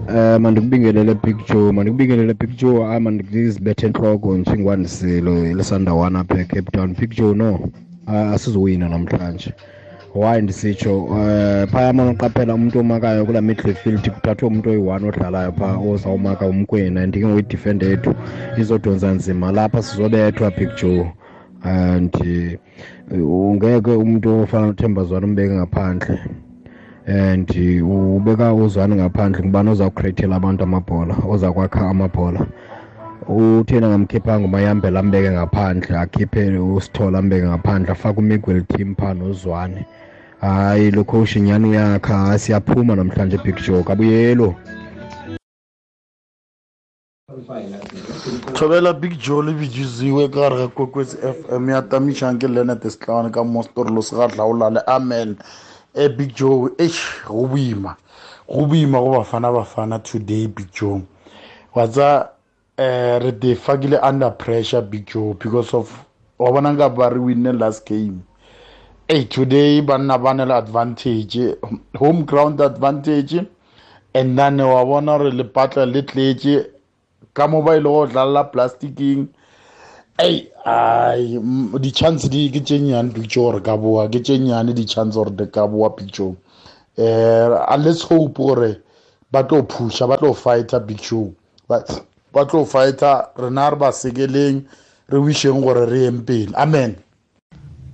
Eh 0.09 0.38
mandikubingelele 0.38 1.14
Joe 1.49 1.73
mandikubingelele 1.73 2.35
Big 2.35 2.57
Joe 2.59 2.85
ah 2.85 3.01
mandikizibethe 3.01 3.87
enhloko 3.87 4.37
nje 4.37 4.59
ngwandisilo 4.59 5.55
lesandawana 5.55 6.21
apha 6.21 6.40
eCape 6.40 6.71
Town. 6.73 6.95
Joe 7.17 7.35
no 7.35 7.71
ah, 8.07 8.33
asizowina 8.33 8.88
namhlanje. 8.88 9.53
Why 10.14 10.43
ndisitsho 10.43 11.09
eh 11.17 11.69
phaya 11.69 11.93
manoqaphela 11.93 12.55
umuntu 12.55 12.79
omakayo 12.81 13.25
kula 13.25 13.40
midfield 13.40 14.11
kuthathwe 14.11 14.49
umuntu 14.49 14.71
oyi-one 14.71 15.09
odlalayo 15.09 15.53
phaa 15.53 15.79
ozawumaka 15.79 16.47
umkwena 16.47 17.07
ndike 17.07 17.27
ngoyidefend 17.27 17.83
yethu 17.83 18.14
izodonsa 18.59 19.11
nzima. 19.11 19.53
Lapha 19.53 19.83
sizobethwa 19.83 20.53
Joe 20.77 21.12
and 21.62 22.14
eh, 22.27 22.59
ungeke 23.11 23.90
umuntu 23.90 24.43
ofana 24.43 24.67
nothembazwana 24.67 25.27
umbeke 25.27 25.55
ngaphandle. 25.55 26.19
And 27.07 27.49
ubeka 27.49 28.55
uzwane 28.55 28.97
ngaphandle 28.97 29.43
ngubani 29.43 29.71
ozawucreatela 29.71 30.37
abantu 30.37 30.64
amabhola 30.64 31.14
ozakwakha 31.29 31.90
amabhola. 31.90 32.47
Uthena 33.29 33.88
ngamkhiphanga 33.88 34.45
umayambela 34.47 35.01
ambeke 35.01 35.31
ngaphandle 35.31 35.99
akhiphe 35.99 36.59
usithola 36.59 37.19
ambeke 37.19 37.47
ngaphandle 37.47 37.93
afake 37.93 38.19
umiguel 38.19 38.62
team 38.64 38.95
phaa 38.95 39.14
nozwane 39.14 39.87
hayi 40.40 40.90
lo 40.90 41.05
coach 41.05 41.37
nyani 41.37 41.69
uyakha 41.69 42.38
siyaphuma 42.38 42.97
namhlanje 42.97 43.38
big 43.45 43.57
joe 43.64 43.83
kabuyelo 43.83 44.55
thobela 48.53 48.93
big 48.93 49.19
joe 49.19 49.43
le 49.43 49.53
bijuziwe 49.53 50.29
ka 50.29 50.40
gare 50.40 50.57
ga 50.57 50.69
kokwetse 50.69 51.17
f 51.23 51.37
m 51.53 51.71
ya 51.71 51.83
tamišang 51.83 52.38
ke 52.38 52.49
lenet 52.49 52.83
setlane 52.83 53.31
ka 53.31 53.45
mostorolo 53.45 54.03
se 54.03 54.17
ga 54.17 54.29
tlaolale 54.29 54.81
amen. 54.87 55.37
E 55.94 56.09
big 56.09 56.35
joe 56.35 56.70
eish 56.78 57.24
go 57.26 57.46
boima 57.46 57.96
go 58.48 58.66
boima 58.66 58.98
go 59.00 59.11
bafana 59.18 59.52
bafana 59.52 59.98
today 60.02 60.46
big 60.46 60.70
joe. 60.72 61.02
Wa 61.74 61.87
tsa 61.88 62.30
um 62.78 63.22
re 63.22 63.33
te 63.33 63.54
fakile 63.54 63.98
under 64.02 64.30
pressure 64.30 64.83
big 64.83 65.07
joe 65.07 65.35
because 65.35 65.74
of 65.74 66.04
wa 66.38 66.50
bona 66.52 66.72
nka 66.72 66.88
ba 66.96 67.11
re 67.11 67.18
winne 67.18 67.52
last 67.59 67.87
game. 67.87 68.22
Hey 69.09 69.24
today 69.24 69.80
banna 69.83 70.18
ba 70.18 70.35
ne 70.35 70.44
le 70.44 70.54
advantage 70.54 71.57
home 71.96 72.24
ground 72.24 72.61
advantage 72.61 73.46
and 74.14 74.38
then 74.38 74.59
wa 74.59 74.85
bona 74.85 75.18
gore 75.18 75.30
lepatla 75.30 75.87
le 75.87 76.02
tletse 76.02 76.66
ka 77.35 77.46
mo 77.46 77.62
ba 77.62 77.76
ile 77.76 77.85
go 77.85 78.07
dlala 78.07 78.44
plasticking 78.50 79.28
ei 80.18 80.48
ai 80.64 81.38
mm, 81.38 81.79
di-chance 81.79 82.29
di 82.29 82.50
ke 82.50 82.61
tše 82.62 82.79
nnyane 82.79 83.11
picture 83.12 83.50
gore 83.50 83.61
ka 83.62 83.77
boa. 83.77 84.09
Ke 84.09 84.20
tše 84.22 84.38
nnyane 84.38 84.72
di-chance 84.72 85.14
gore 85.14 85.31
di 85.35 85.46
ka 85.50 85.66
boa 85.66 85.90
picture 85.90 86.35
um 86.96 87.83
let's 87.83 88.03
hope 88.03 88.38
gore 88.38 88.79
ba 89.33 89.42
tlo 89.42 89.62
pusha 89.66 90.07
ba 90.07 90.16
tlo 90.16 90.33
fighter 90.35 90.81
picture 90.81 91.35
ba 91.68 91.83
ba 92.33 92.46
tlo 92.46 92.64
fighter 92.64 93.27
rena 93.37 93.70
re 93.70 93.77
ba 93.77 93.90
sekeleng 93.90 94.62
re 95.11 95.18
wisheng 95.18 95.61
gore 95.61 95.87
re 95.90 96.07
yeng 96.07 96.22
pele 96.22 96.55
amen. 96.55 96.94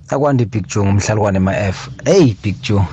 Akwandi 0.09 0.45
big 0.45 0.67
joe 0.67 0.85
ngumhlalukwane 0.85 1.39
ma-f 1.41 1.89
eyi 2.05 2.37
big 2.43 2.61
joe 2.61 2.85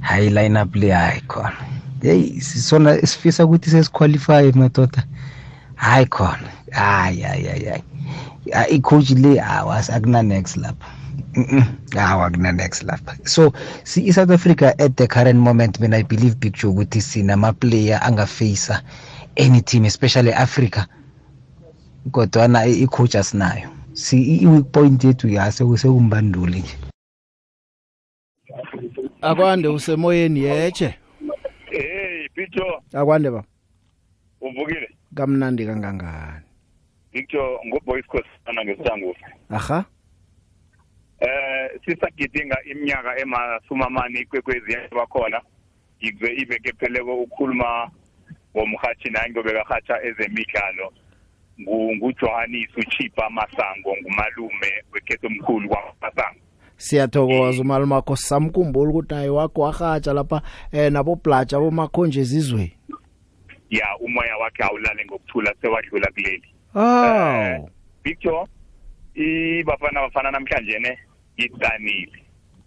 hayi 0.00 0.30
line 0.30 0.56
up 0.56 0.70
le 0.76 0.94
hayi 0.94 1.20
khona. 1.26 1.58
Heyi 2.02 2.40
sisona 2.40 2.94
sifisa 3.06 3.44
ukuthi 3.44 3.70
sesiqualifye 3.70 4.52
madoda 4.54 5.02
hayi 5.74 6.06
khona. 6.06 6.48
Hayi 6.70 7.20
hayi 7.20 7.44
hayi 7.46 7.66
hayi 7.66 7.89
Ah, 7.89 7.89
icoach 8.70 9.10
le 9.10 9.40
awas 9.40 9.90
akuna 9.90 10.22
next 10.22 10.56
lapha. 10.56 10.86
Mm-mm. 11.34 11.62
hawa 11.94 12.26
akuna 12.26 12.52
next 12.52 12.82
lapha. 12.82 13.16
So 13.28 13.52
si 13.84 14.06
i-south 14.08 14.30
africa 14.30 14.74
at 14.78 14.96
the 14.96 15.06
current 15.06 15.38
moment 15.38 15.80
mina 15.80 15.96
i 15.96 16.02
believe 16.02 16.34
big 16.40 16.52
joe 16.54 16.70
ukuthi 16.70 17.00
sinama-player 17.00 18.00
angafacea 18.02 18.82
any 19.36 19.60
team 19.60 19.84
especially 19.84 20.32
africa. 20.32 20.86
Kodwana 22.10 22.66
i- 22.66 22.82
i-coach 22.82 23.14
asinayo. 23.14 23.68
Si 23.92 24.16
i- 24.22 24.42
i-weak 24.42 24.72
point 24.72 25.04
yethu 25.04 25.28
yase 25.28 25.64
sekumbanduli 25.76 26.60
nje. 26.60 26.76
Akwande 29.22 29.68
usemoyeni 29.68 30.40
yeche 30.40 30.94
hey 31.70 32.28
Pito. 32.34 32.82
Akwande 32.92 33.30
ba 33.30 33.44
uvukile? 34.40 34.88
Kamnandi 35.14 35.66
kangangani. 35.66 36.44
Victor 37.12 37.58
ngoboys 37.66 38.06
khosana 38.06 38.64
ngesangufo 38.64 39.26
aha. 39.50 39.84
Eh 41.20 41.70
sisagidinga 41.84 42.56
iminyaka 42.64 43.18
emasumi 43.18 43.82
amane 43.84 44.20
ikwekwezi 44.20 44.72
yabakhona 44.72 45.40
yize 46.00 46.32
iveke 46.42 46.72
pheleko 46.72 47.14
ukhuluma 47.22 47.90
ngomhathi 48.56 49.10
naye 49.10 49.30
ngobeka 49.30 49.64
hatsha 49.68 50.02
ezemidlalo. 50.02 50.92
Ngu- 51.60 51.96
ngujohannes 51.96 52.76
uchipa 52.76 53.30
masango 53.30 53.96
ngumalume 54.00 54.70
wekhetho 54.92 55.26
omkhulu 55.26 55.68
kwamasango. 55.68 56.40
Siyathokoza 56.76 57.62
umalumakho 57.62 58.16
samkhumbula 58.16 58.90
ukuthi 58.90 59.14
naye 59.14 59.28
wakho 59.28 59.60
wahatsha 59.60 60.12
lapha 60.12 60.42
eh 60.72 60.92
nabo 60.92 61.16
blatsha 61.16 61.58
bomakhonje 61.60 62.20
ezizweni 62.20 62.72
ya 63.70 63.96
umoya 64.00 64.36
wakhe 64.36 64.62
awulale 64.64 65.04
ngokuthula 65.04 65.54
sewadlula 65.60 66.10
kuleli. 66.12 66.54
Aw 66.74 67.68
Victor 68.04 68.46
ibafana 69.14 70.00
bafana 70.00 70.30
namhlanje 70.30 70.78
ne 70.78 70.98
yidanile 71.36 72.24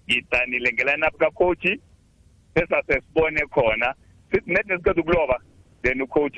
yidanile 0.08 0.74
ngelineup 0.74 1.18
kacoach 1.20 1.66
sesase 2.56 3.02
sibone 3.02 3.42
khona. 3.52 3.94
Sithi 4.32 4.52
net 4.52 4.66
nesiqeda 4.68 5.02
ukuloba 5.02 5.39
then 5.84 6.02
ucoach 6.02 6.38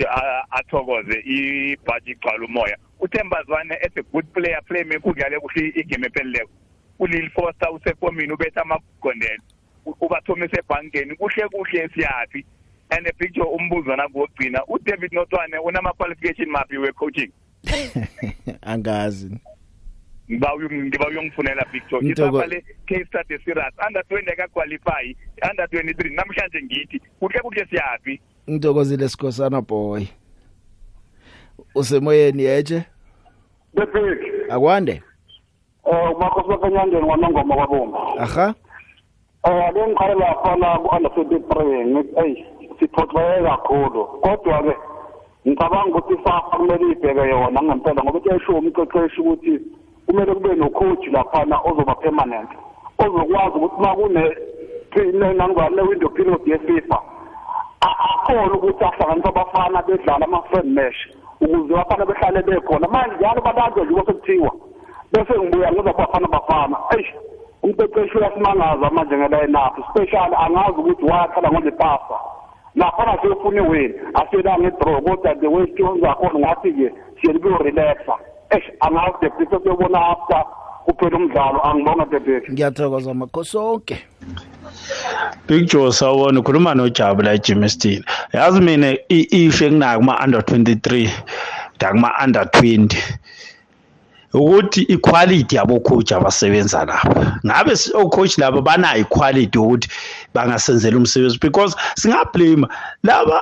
athokoze 0.51 1.19
ibhaji 1.25 2.11
igcwala 2.11 2.45
umoya. 2.45 2.77
Uthembazwane 2.99 3.75
as 3.83 3.91
a 3.97 4.03
good 4.03 4.25
player 4.33 4.61
playmaker 4.67 5.09
udlale 5.09 5.39
kuhle 5.39 5.73
igame 5.75 6.07
epheleleko 6.07 6.49
ulil 6.99 7.29
foster 7.31 7.69
usefomini 7.73 8.33
ubetha 8.33 8.61
amagondelo. 8.61 9.43
U- 9.85 9.95
ubathomise 10.01 10.59
ebhankeni 10.59 11.15
kuhle 11.15 11.47
kuhle 11.49 11.89
siyaphi. 11.93 12.45
And 12.91 13.07
picture 13.17 13.43
umbuzo 13.43 13.95
nakugcina 13.95 14.61
uDavid 14.67 15.11
Notwane 15.13 15.57
unama 15.57 15.93
qualification 15.93 16.49
maphi 16.51 16.77
we 16.77 16.91
coaching 16.93 17.31
angazi. 18.61 19.39
Ngiba 20.31 20.49
ngiba 20.71 21.07
uyongifunela 21.07 21.65
picture 21.71 22.01
Mtoko- 22.01 22.11
isapha 22.11 22.47
le 22.47 22.63
case 22.87 23.05
study 23.05 23.37
serious. 23.45 23.73
Under 23.87 24.01
20 24.09 24.31
aka 24.33 24.47
qualify 24.47 25.15
under 25.51 25.65
23 25.65 26.15
namhlanje 26.15 26.61
ngithi 26.63 27.01
kuhle 27.19 27.39
kuhle 27.41 27.65
siyaphi? 27.69 28.21
Ngithokozile 28.49 29.09
sikhosana 29.09 29.61
boy. 29.61 30.05
Usemoyeni 31.75 32.43
yeche 32.43 32.83
bebheki 33.73 34.31
akwande? 34.49 35.01
Um 35.83 36.11
umakhosi 36.15 36.47
bafenyandeni 36.49 37.09
wanongoma 37.09 37.55
kwabomba 37.55 37.99
aha. 38.19 38.55
Um 39.43 39.73
le 39.75 39.87
ngiqale 39.87 40.13
laphana 40.15 40.79
ku-under 40.79 41.11
twenty 41.13 41.39
three 41.49 41.85
ngithi 41.85 42.19
eyi 42.25 42.45
siphoxeke 42.79 43.43
kakhulu. 43.43 44.05
Kodwa-ke 44.05 44.73
ngicabanga 45.47 45.97
ukuthi 45.97 46.13
isafa 46.13 46.57
kumele 46.57 46.91
ibheke 46.91 47.29
yona 47.29 47.61
ngempela 47.63 48.03
ngoba 48.03 48.19
kuyashiwo 48.19 48.57
umqeqeshi 48.59 49.21
ukuthi 49.21 49.53
kumele 50.05 50.33
kube 50.33 50.55
nocoach 50.55 51.07
laphana 51.07 51.59
ozoba 51.69 51.95
permanent 51.95 52.49
ozokwazi 52.99 53.55
ukuthi 53.57 53.75
uma 53.79 53.95
kune 53.95 54.23
nangane 55.37 55.81
window 55.81 56.09
period 56.09 56.41
yefifa 56.47 56.97
a- 57.81 57.99
akhona 58.09 58.53
ukuthi 58.53 58.83
ahlanganise 58.83 59.27
abafana 59.29 59.81
bedlala 59.81 60.25
ama-friend 60.25 60.69
match 60.77 60.99
ukuze 61.41 61.73
bafana 61.73 62.05
behlale 62.05 62.41
bekhona. 62.41 62.87
Manje 62.87 63.15
njalo 63.19 63.41
babanjwe 63.41 63.85
nje 63.85 63.95
sekuthiwa 64.05 64.51
bese 65.11 65.39
ngibuya 65.39 65.71
ngiza 65.71 65.93
bafana 65.93 66.27
bafana. 66.27 66.77
Eish 66.97 67.11
umqeqeshi 67.63 68.17
uyasimangaza 68.17 68.89
manje 68.89 69.17
ngelayinaphi 69.17 69.81
special 69.89 70.31
angazi 70.37 70.79
ukuthi 70.79 71.05
wayaqala 71.05 71.51
ngolipasa 71.51 72.17
nakhona 72.75 73.17
siyofuna 73.21 73.61
iwini 73.61 73.93
asiyela 74.13 74.59
ngedraw 74.59 75.01
kodwa 75.01 75.35
the 75.41 75.47
way 75.47 75.65
skills 75.73 76.01
zakhona 76.01 76.39
ngathi-ke 76.39 76.91
siyele 77.21 77.39
kuyorelaxa 77.39 78.13
eish 78.49 78.67
angazi 78.79 79.17
deputy 79.21 79.45
sesiyobona 79.55 79.99
after 80.09 80.43
kuphela 80.85 81.17
umdlalo. 81.17 81.59
Angibonga 81.67 82.05
deputy 82.05 82.51
ngiyathokoza 82.51 83.13
makosonke 83.13 83.97
Big 85.47 85.65
Joe 85.69 85.91
sawubona. 85.91 86.39
Ukhuluma 86.39 86.73
noJabu 86.75 87.21
la 87.21 87.33
eGymnastic. 87.33 88.03
Yazi 88.33 88.61
mina 88.61 88.91
i- 89.09 89.27
ife 89.31 89.69
kunaka 89.69 89.97
kuma 89.97 90.19
under 90.23 90.41
23 90.41 91.09
ndakuma 91.75 92.11
under 92.23 92.43
20. 92.45 92.97
ukuthi 94.33 94.85
equality 94.89 95.55
yabo 95.55 95.79
coach 95.79 96.11
abasebenza 96.11 96.85
lapha 96.85 97.39
ngabe 97.45 97.75
si- 97.75 97.91
o-coach 97.93 98.37
laba 98.37 98.61
banayo 98.61 99.01
equality 99.01 99.57
ukuthi 99.59 99.89
bangasenzela 100.35 100.97
umsebenzi 100.97 101.39
because 101.39 101.75
singablame 101.95 102.67
laba 103.03 103.41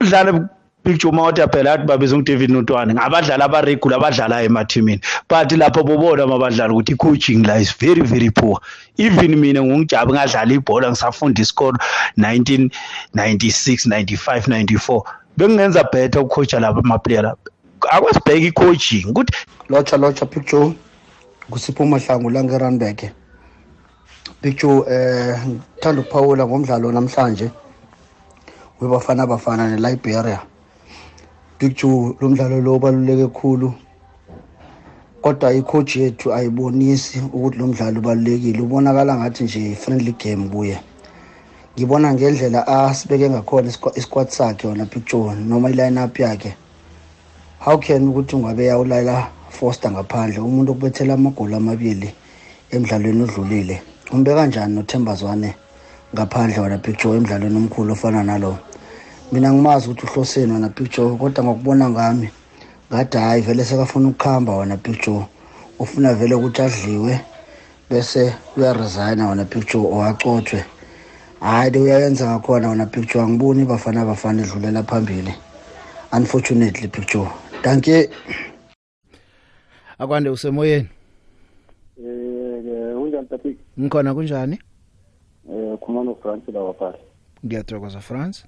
dlala 0.00 0.48
picture 0.84 1.12
mawuthi 1.12 1.42
phela 1.52 1.72
athi 1.72 1.86
babiza 1.86 2.16
uDavid 2.16 2.50
Notwane 2.50 2.94
ngabadlali 2.94 3.42
abaregular 3.42 3.98
abadlala 3.98 4.42
emathimini. 4.42 5.00
But 5.28 5.52
lapho 5.52 5.84
bobona 5.84 6.26
mabadlala 6.26 6.72
ukuthi 6.72 6.92
i-coaching 6.92 7.42
la 7.46 7.54
is 7.54 7.72
very 7.72 8.02
very 8.02 8.30
poor. 8.30 8.58
Even 8.96 9.36
mina 9.36 9.60
ngungijabu 9.62 10.12
ngadlala 10.14 10.52
ibhola 10.54 10.88
ngisafunda 10.88 11.42
isikolo 11.42 11.78
1996 12.18 13.86
95 13.86 14.48
94 14.48 15.02
bengingenza 15.36 15.84
better 15.92 16.22
ukucoacha 16.22 16.60
laba 16.60 16.80
amaplayer 16.80 17.22
laba 17.22 17.38
akwasibheka 17.90 18.46
i-coaching 18.46 19.04
ukuthi 19.06 19.32
lotsha 19.68 19.96
lotsha 19.96 20.26
picture 20.26 20.72
kusipho 21.50 21.86
mahlangu 21.86 22.30
la 22.30 22.42
picture 24.42 24.84
eh 24.88 25.38
ngithanda 25.46 26.00
ukuphawula 26.00 26.46
ngomdlalo 26.46 26.92
namhlanje 26.92 27.50
webafana 28.80 29.26
bafana 29.26 29.68
ne-liberia. 29.68 30.40
Picture 31.58 32.14
lo 32.20 32.28
mdlalo 32.28 32.60
lo 32.60 32.76
ubaluleke 32.76 33.26
khulu 33.26 33.74
kodwa 35.22 35.52
icoach 35.52 35.96
yethu 35.96 36.34
ayibonisi 36.34 37.20
ukuthi 37.20 37.58
lo 37.58 37.66
mdlalo 37.66 38.00
ubalulekile. 38.00 38.62
Ubonakala 38.62 39.16
ngathi 39.16 39.44
nje 39.44 39.74
friendly 39.74 40.12
game 40.12 40.48
kuye. 40.48 40.80
Ngibona 41.76 42.14
ngendlela 42.14 42.66
asibeke 42.66 43.30
ngakhona 43.30 43.68
isquad 43.94 44.28
sakhe 44.28 44.66
wona 44.66 44.86
picture 44.86 45.34
noma 45.34 45.70
i-line-up 45.70 46.18
yakhe. 46.18 46.54
How 47.58 47.78
can 47.78 48.08
ukuthi 48.08 48.36
ungabe 48.36 48.66
yawulala 48.66 49.28
foster 49.50 49.90
ngaphandle? 49.90 50.40
Umuntu 50.40 50.72
okubethela 50.72 51.14
amagoli 51.14 51.54
amabili 51.54 52.14
emdlalweni 52.70 53.22
odlulile. 53.22 53.82
Umbe 54.12 54.34
kanjani 54.34 54.74
nothembazwane 54.74 55.54
ngaphandle 56.14 56.60
wona 56.60 56.78
picture 56.78 57.16
emdlalweni 57.16 57.56
omkhulu 57.56 57.92
ofana 57.92 58.22
nalo? 58.22 58.58
Mina 59.32 59.52
ngimazi 59.52 59.88
ukuthi 59.88 60.06
uhloseni 60.06 60.52
wona 60.52 60.68
picture 60.68 61.16
kodwa 61.16 61.44
ngokubona 61.44 61.90
ngami 61.90 62.28
ngathi 62.90 63.18
hhayi 63.18 63.42
vele 63.42 63.64
sekafuna 63.64 64.08
ukuhamba 64.08 64.52
wona 64.52 64.76
picture 64.76 65.26
ufuna 65.78 66.14
vele 66.14 66.34
ukuthi 66.34 66.62
adliwe 66.62 67.20
bese 67.90 68.34
uyaresigna 68.56 69.28
wona 69.28 69.44
picture 69.44 69.86
or 69.86 70.06
acotshwe. 70.06 70.64
Hhayi 71.40 71.78
uyayenza 71.78 72.26
ngakhona 72.26 72.68
wona 72.68 72.86
picture 72.86 73.24
angiboni 73.24 73.64
bafana 73.64 74.04
bafana 74.04 74.42
edlulela 74.42 74.82
phambili. 74.82 75.34
Unfortunately 76.12 76.88
picture. 76.88 77.28
Danke 77.62 78.10
akwande 79.98 80.30
usemoyeni. 80.30 80.88
Eh 80.88 80.90
unjani 80.90 80.90
Patrick? 80.90 80.99
Ngikhona 83.80 84.14
kunjani 84.14 84.58
Eh 85.52 85.78
khumana 85.80 86.10
uFrance 86.10 86.52
la 86.52 86.60
wapha. 86.60 86.94
ngiyathokoza 87.46 88.00
france 88.00 88.44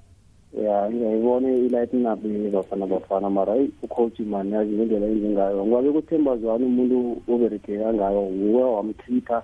Ya 0.63 0.91
ngiyayibona 0.91 1.49
ilight 1.51 1.93
nabi 1.93 2.51
bafana 2.51 2.87
bafana 2.87 3.31
mara 3.31 3.55
hey 3.55 3.69
ucoach 3.83 4.21
man 4.21 4.51
yazi 4.53 4.75
indlela 4.75 5.07
enze 5.07 5.29
ngayo. 5.29 5.67
Ngoba 5.67 5.93
kuthemba 5.93 6.37
zwani 6.37 6.65
umuntu 6.65 7.23
obereke 7.29 7.73
ngayo 7.79 8.23
nguwe 8.23 8.63
wamkhipha. 8.65 9.43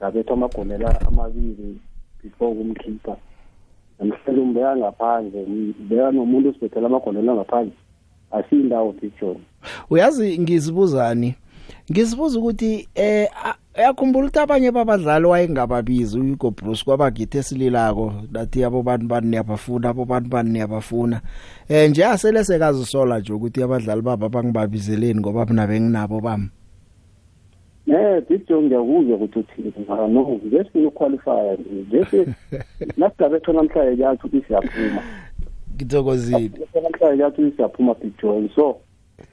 Sabetha 0.00 0.32
amagonela 0.32 1.00
amabili 1.00 1.78
before 2.22 2.54
kumkhipha. 2.54 3.16
Namhlanje 3.98 4.40
umbeka 4.40 4.76
ngaphandle, 4.76 5.42
ubeka 5.80 6.10
nomuntu 6.12 6.48
osibethela 6.48 6.86
amagonela 6.86 7.34
ngaphandle. 7.34 7.74
Asindawo 8.30 8.92
picture. 8.92 9.36
uyazi 9.90 10.38
ngizibuzani 10.38 11.34
ngizibuza 11.92 12.38
ukuthi 12.38 12.88
eh 12.94 13.28
a- 13.44 13.56
uyakhumbula 13.78 14.26
ukuthi 14.26 14.38
abanye 14.38 14.70
babadlali 14.70 15.26
wayengababizi 15.26 16.18
uHugo 16.20 16.50
Bruce 16.50 16.84
kwabagithe 16.84 17.38
esililako. 17.38 18.12
Lathi 18.32 18.60
yabo 18.60 18.82
bantu 18.82 19.06
bani 19.06 19.26
niyabafuna 19.28 19.88
abo 19.88 20.04
bantu 20.04 20.28
bani 20.28 20.50
niyabafuna. 20.50 21.20
Eh 21.68 21.90
nje 21.90 22.04
asele 22.04 22.44
sekazisola 22.44 23.18
nje 23.18 23.32
ukuthi 23.32 23.62
abadlali 23.62 24.02
baba 24.02 24.28
bangibabizeleni 24.28 25.20
ngoba 25.20 25.46
mina 25.46 25.66
benginabo 25.66 26.20
bami. 26.20 26.48
Eh 27.86 28.22
picture 28.28 28.62
ngiyakuzwa 28.62 29.16
ukuthi 29.16 29.38
uthini? 29.38 29.72
Mara 29.88 30.08
no 30.08 30.40
ngesifuna 30.46 30.88
ukuqualify 30.88 31.58
nje. 31.72 32.26
Nasigabetho 32.96 33.52
namhlanje 33.52 34.02
yathi 34.02 34.26
ukuthi 34.26 34.46
siyaphuma. 34.46 35.02
ngithokozile. 35.74 36.50
Namhlanje 36.82 37.22
yathi 37.22 37.52
siyaphuma 37.56 37.94
picture 37.94 38.48
so 38.54 38.76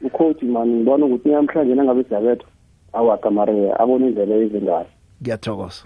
ucoach 0.02 0.44
man 0.44 0.68
ngibona 0.70 1.06
ukuthi 1.06 1.30
namhlanje 1.30 1.76
nangabe 1.76 2.04
siyabetha 2.04 2.46
awakamare 2.94 3.74
abona 3.80 4.06
indlela 4.08 4.36
ezingayo 4.36 4.90
ngiyathokoza. 5.22 5.84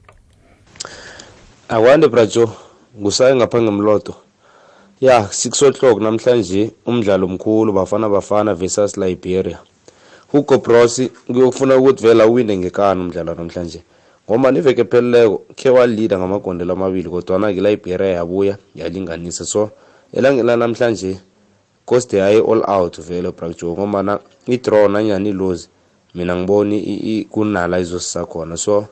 Akwande 1.70 2.08
brajo 2.08 2.50
ngusaye 3.00 3.36
ngapha 3.36 3.62
ngemloto. 3.62 4.14
Ya 5.02 5.20
6 5.20 5.68
o'clock 5.68 6.02
namhlanje 6.02 6.72
umdlalo 6.86 7.28
mkhulu 7.28 7.74
bafana 7.74 8.10
bafana 8.10 8.54
versus 8.54 8.98
liberia. 8.98 9.60
Hugo 10.32 10.58
bros 10.58 11.02
kuyofuna 11.28 11.78
ukuthi 11.78 12.04
vela 12.04 12.28
uwine 12.28 12.58
ngekani 12.58 13.02
umdlalo 13.02 13.36
namhlanje. 13.36 13.84
Ngoba 14.30 14.52
niveke 14.52 14.84
pheleleko 14.84 15.44
khe 15.56 15.70
walida 15.70 16.18
ngamagondelo 16.18 16.74
amabili 16.74 17.10
kodwana-ke 17.10 17.62
liberia 17.62 18.08
yabuya 18.08 18.58
yalinganisa. 18.76 19.46
So 19.46 19.70
elangela 20.14 20.58
namhlanje 20.58 21.20
koste 21.86 22.20
hayi 22.20 22.40
all 22.40 22.64
out 22.68 23.02
vele 23.02 23.32
brajo 23.32 23.72
ngombana 23.72 24.20
i-draw 24.48 24.88
nanyani 24.88 25.30
ilozi 25.30 25.70
mina 26.16 26.36
ngiboni 26.36 26.80
i- 26.80 27.20
i- 27.20 27.26
kunala 27.26 27.80
izosisakhona 27.80 28.58
so 28.58 28.88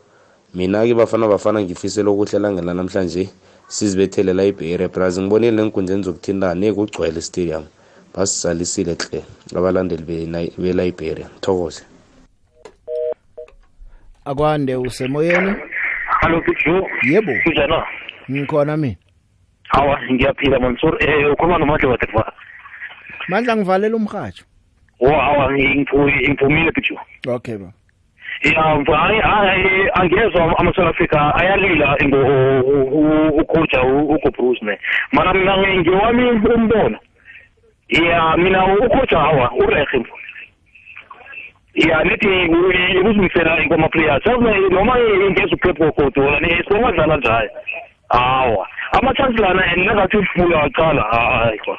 mina-ke 0.55 0.93
bafana 0.93 1.27
bafana 1.27 1.61
ngifisela 1.61 2.11
ukuthi 2.11 2.35
elangela 2.35 2.73
namhlanje 2.73 3.29
sizibethele 3.67 4.33
la 4.33 4.43
ibhere 4.45 4.87
braz 4.87 5.19
ngibonile 5.19 5.51
neenkundleni 5.51 6.03
zokuthintana 6.03 6.55
nekugcwele 6.55 7.21
stadium 7.21 7.63
basisalisile 8.15 8.93
hle 8.99 9.23
abalandeli 9.55 10.03
be- 10.03 10.51
be-liberia 10.57 11.27
thokoze. 11.41 11.83
Akwande 14.25 14.75
usemoyeni? 14.75 15.55
Hallo 16.21 16.41
Pichu. 16.41 16.87
yebo. 17.03 17.31
Kunjani? 17.43 17.73
ngikhona 18.31 18.77
mina 18.77 18.95
Hawa 19.69 19.99
ngiyaphila 20.11 20.59
Mansur. 20.59 20.97
Eh 21.03 21.31
ukhuluma 21.33 21.57
nomandla 21.57 21.89
wathi 21.89 22.07
mandla 23.27 23.55
ngivalela 23.55 23.95
umhajo 23.95 24.43
Wa 25.03 25.23
hawa 25.23 25.51
ngiphume 25.53 26.13
ngiphumile 26.21 26.71
Pichu. 26.71 26.99
okay 27.27 27.57
ba 27.57 27.71
Ya 28.43 28.75
mfana 28.75 29.21
hayi 29.21 29.89
angezwa 29.93 30.59
ama 30.59 30.73
South 30.73 30.87
Africa 30.87 31.31
ayalila 31.35 31.97
ngo 32.03 32.19
ucoach 33.41 33.73
uGo 33.73 34.31
Bruce 34.31 34.65
ne. 34.65 34.77
Mana 35.11 35.33
mina 35.33 35.57
ngiwami 35.57 36.23
umbono. 36.55 36.97
Ya 37.89 38.37
mina 38.37 38.65
ucoach 38.65 39.11
hawa 39.11 39.51
urehe 39.51 40.03
ya 41.73 42.03
nithi 42.03 42.27
ukuzimisela 42.99 43.65
ngoma 43.65 43.89
players 43.89 44.23
sabe 44.23 44.69
noma 44.69 44.99
ingeza 44.99 45.55
uphepho 45.55 45.91
kodwa 45.91 46.39
ni 46.39 46.63
siwadlala 46.67 47.17
njalo 47.17 47.49
hawa 48.09 48.67
ama 48.91 49.13
chance 49.13 49.41
lana 49.41 49.73
engathi 49.75 50.17
ufuya 50.17 50.57
waqala 50.57 51.01
hayi 51.01 51.59
kwa 51.59 51.77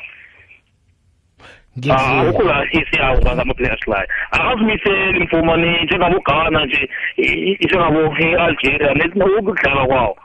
Ah, 1.91 2.31
ukula 2.31 2.67
isiyawo 2.71 3.19
ngama 3.19 3.55
players 3.55 3.87
la. 3.89 4.07
Akazimiseli 4.31 5.25
mfumani 5.25 5.85
njengabo 5.85 6.21
Ghana 6.27 6.67
nje 6.67 6.91
njengabo 7.61 8.01
Algeria 8.39 8.95
nekudlala 8.95 9.87
kwawo. 9.87 10.17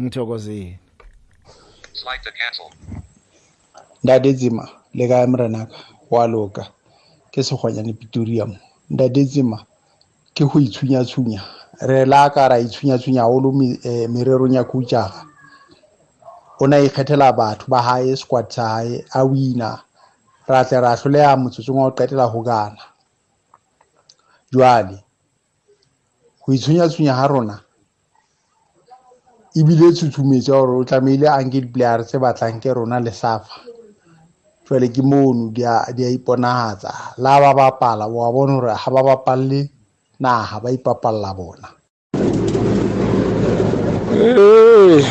Ngithokozile. 0.00 0.78
Ntate 4.04 4.32
tsema 4.34 4.68
le 4.94 5.08
kae 5.08 5.26
morenaka 5.26 5.76
wa 6.10 6.26
loka 6.26 6.66
ke 7.30 7.42
segwanyane 7.42 7.92
pitoriamo 7.92 8.56
ntate 8.90 9.24
tsema 9.24 9.64
ke 10.34 10.44
go 10.44 10.58
itshunyatshunya 10.60 11.42
re 11.80 12.04
la 12.04 12.30
ka 12.30 12.48
ra 12.48 12.58
itshunyatshunya 12.58 13.28
golo 13.28 13.52
mererong 14.08 14.54
ya 14.54 14.64
coachaga 14.64 15.24
o 16.60 16.66
na 16.66 16.80
ikgethela 16.80 17.32
batho 17.32 17.66
ba 17.68 17.82
gae 17.82 18.16
squad 18.16 18.50
sa 18.50 18.80
gae 18.82 19.04
a 19.12 19.24
wina. 19.24 19.82
Ra 20.50 20.64
tle 20.68 20.80
ra 20.80 20.96
hloleha 20.98 21.36
motsotsong 21.36 21.78
wa 21.78 21.88
ho 21.88 21.92
qetela 21.96 22.26
ho 22.26 22.40
kana 22.42 22.82
jwale 24.52 24.98
ho 26.42 26.48
itshunyatshunya 26.52 27.14
ha 27.14 27.26
rona 27.26 27.56
ebile 29.54 29.92
tshutshumetse 29.92 30.52
hore 30.52 30.72
o 30.78 30.84
tlamehile 30.84 31.26
a 31.28 31.42
nke 31.42 31.60
di-player 31.60 32.04
tse 32.06 32.18
batlang 32.18 32.60
ke 32.62 32.70
rona 32.72 33.00
le 33.00 33.10
safa. 33.10 33.66
Jwale 34.66 34.88
ke 34.94 35.02
mono 35.02 35.50
di 35.50 35.64
a 35.66 35.90
di 35.92 36.04
a 36.04 36.10
iponahatsa. 36.10 37.18
La 37.18 37.40
ba 37.42 37.50
bapala 37.54 38.06
wa 38.06 38.30
bona 38.30 38.52
hore 38.52 38.70
ha 38.70 38.90
ba 38.90 39.02
bapalle 39.02 39.70
naha 40.20 40.60
ba 40.62 40.70
ipapalla 40.70 41.34
bona. 41.34 41.68
Eh, 44.14 45.02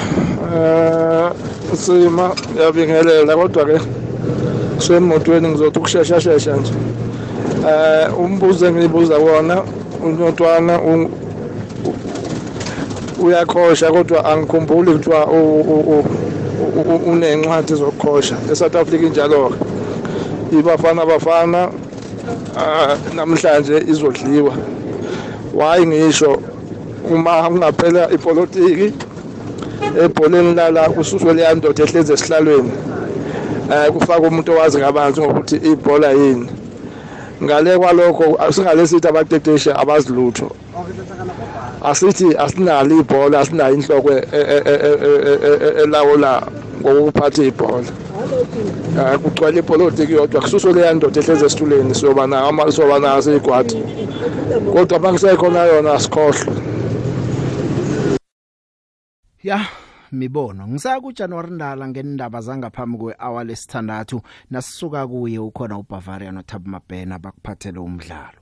eh, 0.56 1.28
sima 1.76 2.32
ngiyabingelela 2.52 3.36
kodwa 3.36 3.64
ke 3.68 3.99
semotweni 4.80 5.48
ngizothi 5.48 5.80
ukushesha 5.80 6.22
shesha 6.22 6.56
nje. 6.56 6.74
Eh 7.68 8.20
umbuzo 8.20 8.66
engiyibuza 8.68 9.18
wona 9.18 9.64
uNtwana 10.04 10.80
u- 10.82 11.10
u- 11.86 11.96
uyakhosha 13.26 13.92
kodwa 13.92 14.26
angikhumbuli 14.26 14.92
kuthiwa 14.92 15.28
u- 15.28 15.62
u- 15.74 15.86
u- 15.94 16.06
u- 16.78 16.94
u- 16.94 17.12
unencwadi 17.12 17.74
zokukhosha 17.76 18.36
eSouth 18.52 18.76
Africa 18.76 19.04
injalo 19.04 19.52
ibafana 20.60 21.06
bafana 21.06 21.70
ah, 22.58 22.96
namhlanje 23.16 23.78
izodliwa. 23.88 24.54
Wayi 25.54 25.86
ngisho 25.88 26.38
uma 27.12 27.44
kungaphela 27.44 28.10
ipolitiki 28.12 28.94
ebholeni 30.04 30.54
lala 30.56 30.90
kususwe 30.90 31.34
leya 31.34 31.56
ndoda 31.56 31.84
ehlezi 31.84 32.14
esihlalweni. 32.14 32.72
Eh 33.72 33.92
kufaka 33.92 34.28
umuntu 34.28 34.52
owazi 34.52 34.78
ngabanzi 34.78 35.22
ngokuthi 35.22 35.56
ibhola 35.56 36.12
yini. 36.12 36.50
Ngale 37.44 37.78
kwalokho 37.78 38.38
singalesithi 38.52 39.08
abateteshi 39.08 39.72
abazilutho 39.72 40.52
asithi 41.84 42.36
asinalo 42.38 43.00
ibhola 43.00 43.40
asinayo 43.40 43.74
inhloko 43.76 44.12
e- 44.12 44.28
e- 44.32 44.48
e- 44.56 44.64
e- 44.66 45.00
e- 45.08 45.40
e- 45.48 45.60
e- 45.68 45.84
elawula 45.84 46.42
ngokuphatha 46.82 47.44
ibhola. 47.44 47.88
Eh, 49.00 49.18
kugcwele 49.20 49.60
ipolitiki 49.60 50.14
yodwa. 50.14 50.42
Kususwe 50.42 50.74
leya 50.74 50.94
ndoda 50.94 51.22
ehlezi 51.22 51.46
esituleni 51.46 51.96
siyoba 51.96 52.28
nayo 52.28 52.46
ama- 52.48 52.72
siyoba 52.72 53.00
nazo 53.00 53.32
iy'gwadi 53.34 53.84
kodwa 54.74 55.00
bangisekhona 55.00 55.64
yona 55.66 55.94
asikhohlwe. 55.94 56.54
Ya. 59.44 59.60
Mibono. 60.12 60.68
Ngisaya 60.68 61.02
kuJanuary 61.02 61.52
Ndala 61.52 61.88
ngendaba 61.88 62.42
zangaphambi 62.42 62.98
kwehour 62.98 63.44
lesithandathu 63.44 64.22
nasisuka 64.52 65.08
kuye 65.08 65.40
ukhona 65.40 65.78
uBavaria 65.78 66.32
noThabo 66.32 66.70
Mabhena 66.70 67.20
bakuphathele 67.20 67.80
umdlalo. 67.80 68.39